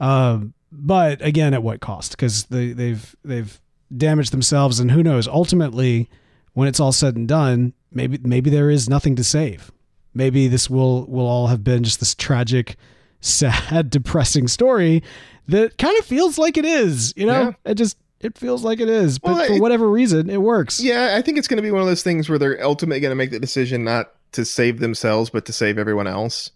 [0.01, 2.13] Um, but again, at what cost?
[2.13, 3.59] Because they they've they've
[3.97, 5.27] damaged themselves, and who knows?
[5.27, 6.11] Ultimately,
[6.53, 9.73] when it's all said and done, maybe maybe there is nothing to save.
[10.13, 12.77] Maybe this will will all have been just this tragic,
[13.21, 15.03] sad, depressing story
[15.47, 17.15] that kind of feels like it is.
[17.17, 17.71] You know, Yeah.
[17.71, 20.81] it just it feels like it is, but Well, for it- whatever reason, it works.
[20.81, 23.11] yeah, I think it's going to be one of those things where they're ultimately going
[23.12, 26.51] to make the decision not to save themselves, but to save everyone else.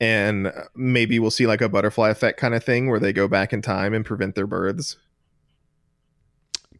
[0.00, 3.52] And maybe we'll see like a butterfly effect kind of thing where they go back
[3.52, 4.96] in time and prevent their births.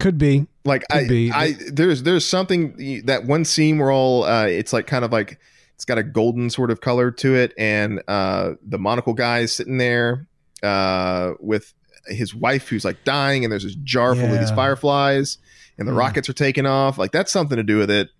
[0.01, 0.47] Could be.
[0.65, 1.31] like Could I, be.
[1.33, 5.39] I there's there's something that one scene where all uh it's like kind of like
[5.77, 9.55] it's got a golden sort of color to it and uh the monocle guy is
[9.55, 10.27] sitting there
[10.65, 11.73] uh with
[12.07, 15.39] his wife who's like dying and there's this jar full of these fireflies
[15.79, 15.99] and the Yeah.
[15.99, 18.11] rockets are taking off like that's something to do with it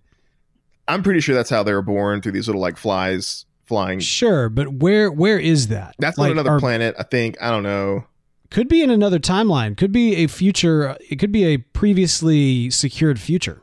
[0.87, 4.47] i'm pretty sure that's how they were born through these little like flies flying Sure,
[4.49, 5.95] but where where is that?
[5.99, 8.05] that's Like, on another are- planet i think i don't know
[8.51, 9.75] Could be in another timeline.
[9.75, 10.95] Could be a future.
[11.09, 13.61] It could be a previously secured future.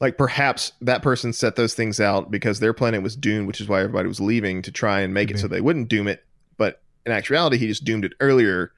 [0.00, 3.68] like perhaps that person set those things out because their planet was doomed, which is
[3.68, 5.42] why everybody was leaving to try and make Could it be.
[5.42, 6.24] so they wouldn't doom it.
[6.58, 8.72] But in actuality, he just doomed it earlier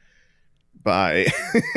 [0.83, 1.27] by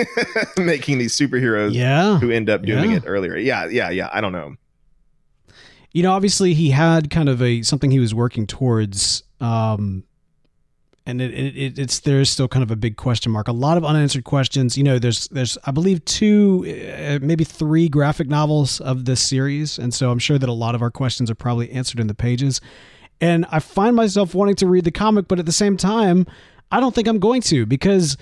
[0.58, 2.20] making these superheroes Yeah.
[2.20, 2.98] who end up doing Yeah.
[2.98, 3.38] it earlier.
[3.38, 4.10] Yeah, yeah, yeah.
[4.12, 4.56] I don't know.
[5.94, 9.24] You know, obviously he had kind of a something he was working towards.
[9.40, 10.04] Um,
[11.06, 13.48] and it, it, it it's there's still kind of a big question mark.
[13.48, 14.78] A lot of unanswered questions.
[14.78, 19.80] You know, there's there's I believe two, uh, maybe three graphic novels of this series,
[19.80, 22.14] and so I'm sure that a lot of our questions are probably answered in the
[22.14, 22.60] pages.
[23.22, 26.28] And I find myself wanting to read the comic, but at the same time,
[26.72, 28.18] I don't think I'm going to because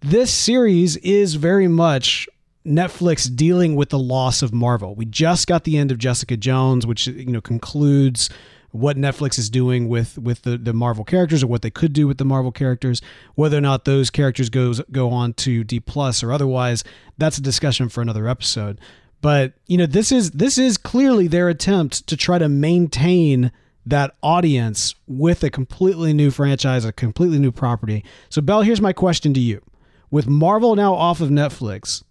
[0.00, 2.28] this series is very much
[2.66, 4.94] Netflix dealing with the loss of Marvel.
[4.94, 8.30] We just got the end of Jessica Jones, which you know concludes
[8.72, 12.06] what Netflix is doing with with the, the Marvel characters or what they could do
[12.06, 13.02] with the Marvel characters.
[13.34, 16.84] Whether or not those characters goes go on to D plus or otherwise,
[17.18, 18.80] that's a discussion for another episode.
[19.20, 23.52] But you know, this is this is clearly their attempt to try to maintain
[23.86, 28.04] that audience with a completely new franchise, a completely new property.
[28.28, 29.62] So Beall, here's my question to you.
[30.10, 32.02] With Marvel now off of Netflix,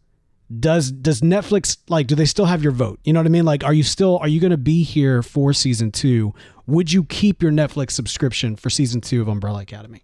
[0.60, 3.00] does does Netflix like do they still have your vote?
[3.04, 3.46] You know what I mean?
[3.46, 6.34] Like are you still are you going to be here for season 2?
[6.68, 10.04] Would you keep your Netflix subscription for season 2 of Umbrella Academy?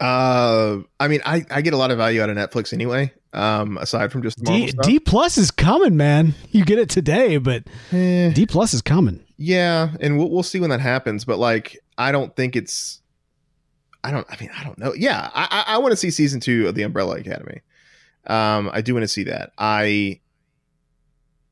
[0.00, 3.12] Uh, I mean, I, I get a lot of value out of Netflix anyway.
[3.32, 4.84] Um, aside from just the Marvel D, stuff.
[4.86, 6.34] D plus is coming, man.
[6.50, 8.30] You get it today, but Eh.
[8.30, 9.24] D plus is coming.
[9.36, 11.24] Yeah, and we'll we'll see when that happens.
[11.24, 13.02] But like, I don't think it's.
[14.04, 14.26] I don't.
[14.30, 14.94] I mean, I don't know.
[14.94, 17.60] Yeah, I I, I want to see season two of the Umbrella Academy.
[18.26, 19.52] Um, I do want to see that.
[19.58, 20.20] I.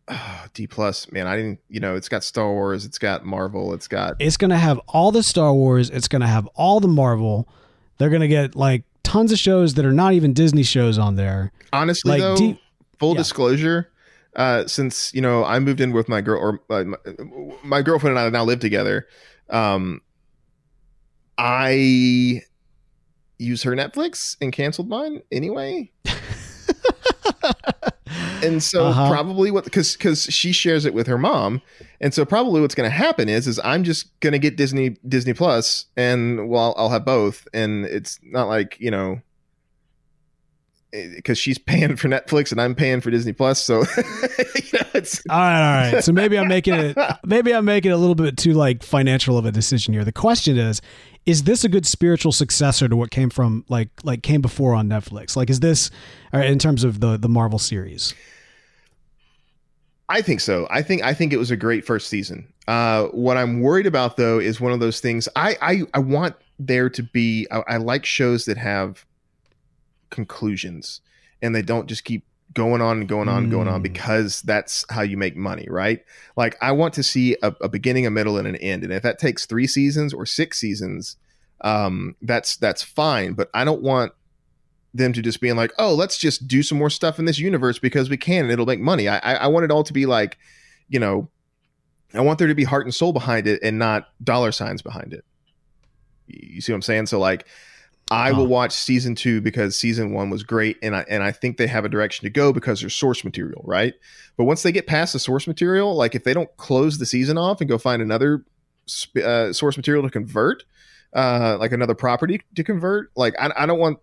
[0.08, 1.26] ah, D plus, man.
[1.26, 1.60] I didn't.
[1.68, 2.84] You know, it's got Star Wars.
[2.84, 3.74] It's got Marvel.
[3.74, 4.16] It's got.
[4.20, 7.48] It's going to have all the Star Wars, it's going to have all the Marvel.
[7.98, 11.16] They're going to get like tons of shows that are not even Disney shows on
[11.16, 11.52] there.
[11.72, 12.60] Honestly, Like, though, D-
[12.98, 13.18] full yeah.
[13.18, 13.90] disclosure.
[14.34, 16.96] Uh, since you know, I moved in with my girl, or uh, my,
[17.64, 19.06] my girlfriend and I now live together.
[19.48, 20.02] Um,
[21.38, 22.42] I
[23.38, 25.90] use her Netflix and canceled mine anyway.
[28.42, 29.10] and so Uh-huh.
[29.10, 31.60] probably what because because she shares it with her mom,
[32.00, 34.96] and so probably what's going to happen is is I'm just going to get Disney
[35.06, 39.20] Disney Plus, and well I'll have both, and it's not like you know
[40.92, 45.22] because she's paying for Netflix and I'm paying for Disney Plus, so you know it's
[45.28, 46.04] All right, all right.
[46.04, 49.36] So maybe I'm making it maybe I'm making it a little bit too like financial
[49.36, 50.04] of a decision here.
[50.04, 50.80] The question is
[51.26, 54.88] is this a good spiritual successor to what came from like like came before on
[54.88, 55.36] Netflix?
[55.36, 55.90] Like is this
[56.32, 58.14] in terms of the the Marvel series?
[60.08, 60.68] I think so.
[60.70, 62.46] I think I think it was a great first season.
[62.68, 65.28] Uh, what I'm worried about though is one of those things.
[65.34, 67.46] I I, I want there to be.
[67.50, 69.04] I, I like shows that have
[70.10, 71.00] conclusions
[71.42, 72.24] and they don't just keep
[72.56, 73.84] going on and going on and going on Mm.
[73.84, 76.00] because that's how you make money, right?
[76.36, 78.82] Like I want to see a, a beginning, a middle, and an end.
[78.82, 81.16] And if that takes three seasons or six seasons,
[81.60, 83.34] um, that's that's fine.
[83.34, 84.12] But I don't want
[84.94, 87.78] them to just being like, oh, let's just do some more stuff in this universe
[87.78, 89.06] because we can and it'll make money.
[89.08, 90.38] I, I, I want it all to be like,
[90.88, 91.28] you know,
[92.14, 95.12] I want there to be heart and soul behind it and not dollar signs behind
[95.12, 95.24] it.
[96.26, 97.06] You see what I'm saying?
[97.06, 97.46] So like,
[98.10, 101.56] I will watch season two because season one was great, and I and I think
[101.56, 103.94] they have a direction to go because there's source material, right?
[104.36, 107.36] But once they get past the source material, like if they don't close the season
[107.36, 108.44] off and go find another
[109.22, 110.62] uh, source material to convert,
[111.14, 113.98] uh, like another property to convert, like I, I don't want.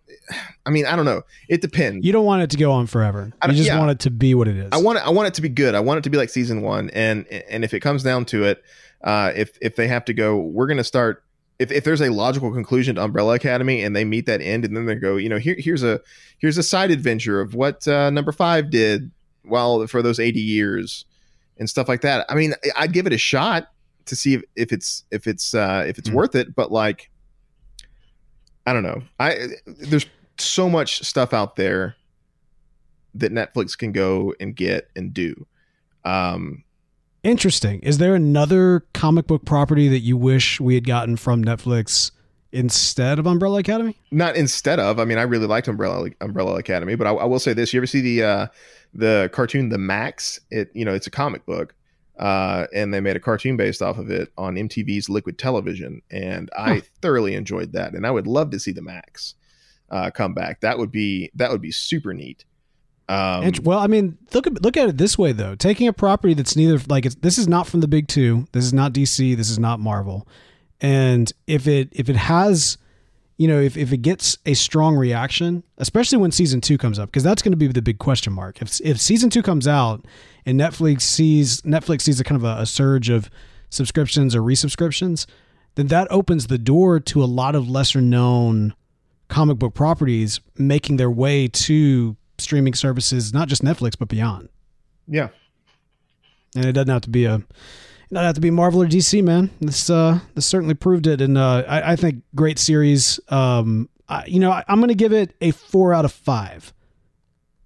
[0.66, 1.22] I mean, I don't know.
[1.48, 2.04] It depends.
[2.04, 3.32] You don't want it to go on forever.
[3.46, 3.78] You just yeah.
[3.78, 4.68] want it to be what it is.
[4.72, 5.06] I want it.
[5.06, 5.74] I want it to be good.
[5.74, 8.44] I want it to be like season one, and and if it comes down to
[8.44, 8.62] it,
[9.02, 11.23] uh, if if they have to go, we're going to start
[11.58, 14.76] if, if there's a logical conclusion to Umbrella Academy and they meet that end and
[14.76, 16.00] then they go, you know, here here's a
[16.38, 19.10] here's a side adventure of what uh, number five did
[19.44, 21.04] while for those 80 years
[21.58, 22.26] and stuff like that.
[22.28, 23.70] I mean, I'd give it a shot
[24.06, 27.10] to see if, if it's if it's uh, if it's mm worth it, but like
[28.66, 29.02] I don't know.
[29.20, 30.06] I there's
[30.38, 31.96] so much stuff out there
[33.14, 35.46] that Netflix can go and get and do.
[36.04, 36.63] Um,
[37.24, 37.80] Interesting.
[37.80, 42.10] Is there another comic book property that you wish we had gotten from Netflix
[42.52, 43.96] instead of Umbrella Academy?
[44.10, 45.00] Not instead of.
[45.00, 47.80] I mean, I really liked Umbrella Umbrella Academy, but I, I will say this: you
[47.80, 48.46] ever see the uh,
[48.92, 50.38] the cartoon The Maxx?
[50.50, 51.74] It you know it's a comic book,
[52.18, 56.50] uh, and they made a cartoon based off of it on MTV's Liquid Television, and
[56.56, 56.80] I huh.
[57.00, 57.94] thoroughly enjoyed that.
[57.94, 59.34] And I would love to see The Maxx
[59.88, 60.60] uh, come back.
[60.60, 62.44] That would be that would be super neat.
[63.08, 65.54] Um, well, I mean, look at look at it this way though.
[65.54, 68.46] Taking a property that's neither like this is not from the big two.
[68.52, 69.36] This is not DC.
[69.36, 70.26] This is not Marvel.
[70.80, 72.78] And if it if it has,
[73.36, 77.10] you know, if if it gets a strong reaction, especially when season two comes up,
[77.10, 78.62] because that's going to be the big question mark.
[78.62, 80.06] If if season two comes out
[80.46, 83.28] and Netflix sees Netflix sees a kind of a, a surge of
[83.68, 85.26] subscriptions or resubscriptions,
[85.74, 88.74] then that opens the door to a lot of lesser known
[89.28, 94.48] comic book properties making their way to streaming services, not just Netflix, but beyond.
[95.06, 95.28] Yeah.
[96.56, 97.42] And it doesn't have to be a
[98.10, 99.50] not have to be Marvel or DC, man.
[99.60, 103.20] This uh this certainly proved it, and uh, I, I think great series.
[103.28, 106.72] Um, I, you know, I, I'm going to give it a four out of five,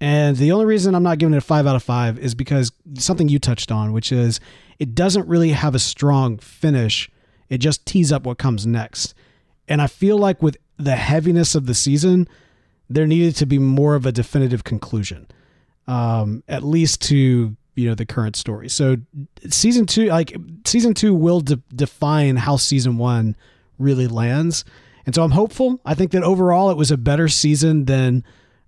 [0.01, 2.73] and the only reason I'm not giving it a five out of five is because
[2.95, 4.41] something you touched on, which is
[4.79, 7.11] it doesn't really have a strong finish.
[7.49, 9.15] It just tees up what comes next,
[9.69, 12.29] and I feel like with the heaviness of the season,
[12.91, 15.27] there needed to be more of a definitive conclusion,
[15.87, 18.69] um, at least to you know the current story.
[18.69, 18.97] So
[19.49, 23.37] season two, like season two, will de- define how season one
[23.79, 24.65] really lands,
[25.07, 25.81] and so I'm hopeful.
[25.85, 28.25] I think that overall it was a better season than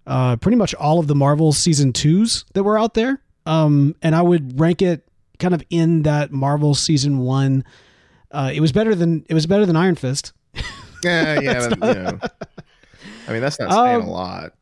[0.07, 3.21] uh, pretty much all of the Marvel season twos that were out there.
[3.47, 5.07] Um, and I would rank it
[5.39, 7.65] kind of in that Marvel season one.
[8.31, 10.33] Uh, it was better than it was better than Iron Fist.
[11.03, 12.19] Yeah, yeah, but, you know.
[13.29, 14.53] I mean, that's not saying um, a lot.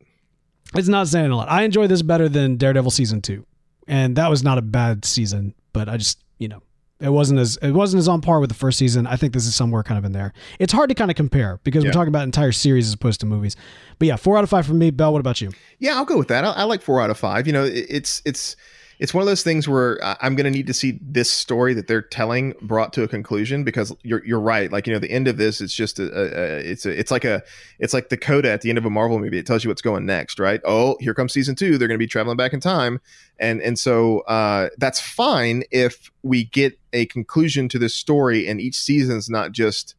[0.74, 1.50] It's not saying a lot.
[1.50, 3.46] I enjoy this better than Daredevil season two,
[3.86, 5.54] and that was not a bad season.
[5.72, 6.62] But I just, you know,
[7.00, 9.06] it wasn't as it wasn't as on par with the first season.
[9.06, 10.32] I think this is somewhere kind of in there.
[10.58, 11.88] It's hard to kind of compare because yeah.
[11.88, 13.56] we're talking about entire series as opposed to movies.
[13.98, 14.90] But yeah, four out of five for me.
[14.90, 15.52] Beall, what about you?
[15.78, 16.44] Yeah, I'll go with that.
[16.44, 17.46] I, I like four out of five.
[17.46, 18.56] You know, it, it's it's
[18.98, 21.86] it's one of those things where I'm going to need to see this story that
[21.86, 24.72] they're telling brought to a conclusion because you're you're right.
[24.72, 27.24] Like you know, the end of this, it's just a, a it's a, it's like
[27.24, 27.42] a
[27.78, 29.38] it's like the coda at the end of a Marvel movie.
[29.38, 30.60] It tells you what's going next, right?
[30.64, 31.78] Oh, here comes season two.
[31.78, 33.00] They're going to be traveling back in time,
[33.38, 38.60] and and so uh, that's fine if we get a conclusion to this story, and
[38.60, 39.94] each season's not just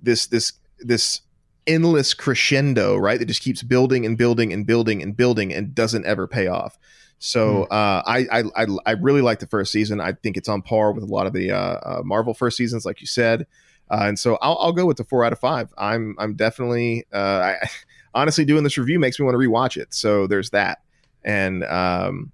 [0.00, 1.20] this this this
[1.66, 3.18] endless crescendo, right?
[3.18, 6.78] That just keeps building and building and building and building and doesn't ever pay off.
[7.24, 7.72] So hmm.
[7.72, 10.00] uh, I, I I really like the first season.
[10.00, 12.84] I think it's on par with a lot of the uh, uh, Marvel first seasons,
[12.84, 13.46] like you said.
[13.88, 15.72] Uh, and so I'll, I'll, go with the four out of five.
[15.78, 17.68] I'm I'm definitely uh, I,
[18.14, 19.94] honestly doing this review makes me want to rewatch it.
[19.94, 20.82] So there's that.
[21.24, 22.32] And um,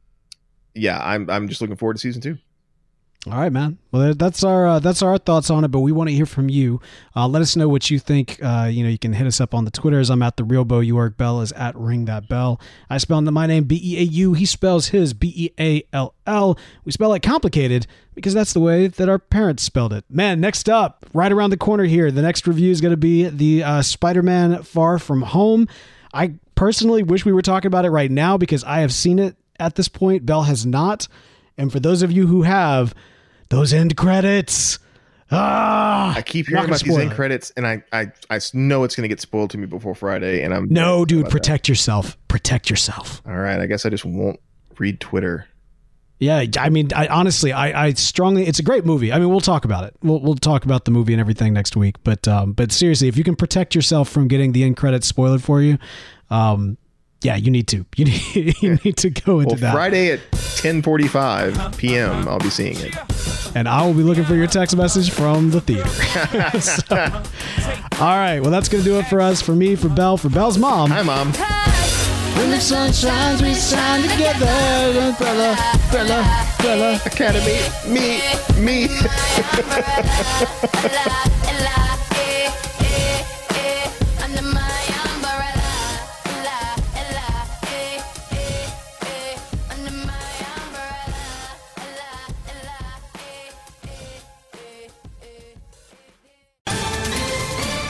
[0.75, 2.39] yeah, I'm I'm just looking forward to season two.
[3.27, 3.79] All right, man.
[3.91, 6.49] Well, that's our uh, that's our thoughts on it, but we want to hear from
[6.49, 6.81] you.
[7.17, 8.39] Uh, let us know what you think.
[8.41, 10.09] Uh, you know, you can hit us up on the Twitters.
[10.09, 11.17] I'm at the real Beau York.
[11.17, 12.61] Beall is at ring that bell.
[12.89, 14.35] I spell my name B E A U.
[14.35, 16.57] He spells his B E A L L.
[16.85, 20.05] We spell it complicated because that's the way that our parents spelled it.
[20.09, 23.29] Man, next up, right around the corner here, the next review is going to be
[23.29, 25.67] the uh, Spider-Man Far From Home.
[26.15, 29.37] I personally wish we were talking about it right now because I have seen it
[29.59, 30.25] at this point.
[30.25, 31.09] Beall has not.
[31.59, 32.95] And for those of you who have,
[33.51, 34.79] those end credits.
[35.31, 37.15] Ah, I keep hearing about these end it.
[37.15, 40.43] credits, and I, I, I know it's going to get spoiled to me before Friday,
[40.43, 41.29] and I'm no, dude.
[41.29, 41.69] Protect that.
[41.69, 42.17] yourself.
[42.29, 43.21] Protect yourself.
[43.27, 44.41] All right, I guess I just won't
[44.79, 45.47] read Twitter.
[46.21, 49.13] Yeah, I mean, I honestly, I, I strongly, it's a great movie.
[49.13, 49.95] I mean, we'll talk about it.
[50.03, 51.95] We'll, we'll talk about the movie and everything next week.
[52.03, 55.45] But, um, but seriously, if you can protect yourself from getting the end credits spoiled
[55.45, 55.79] for you,
[56.29, 56.77] um,
[57.23, 57.85] yeah, you need to.
[57.97, 59.73] You need, you need to go into Well, that.
[59.75, 62.29] Friday at 10:45 p.m.
[62.29, 62.95] I'll be seeing it.
[63.57, 65.89] and I will be looking for your text message from the theater.
[66.61, 66.97] So,
[68.05, 69.41] all right, well, that's gonna do it for us.
[69.43, 70.91] For me, for Beall, for Beall's mom.
[70.91, 71.33] Hi, mom.
[72.39, 74.47] When the sun shines, we shine together.
[74.47, 77.01] Umbrella, umbrella, umbrella.
[77.05, 77.59] Academy.
[77.89, 78.21] Me.
[78.63, 78.89] Me.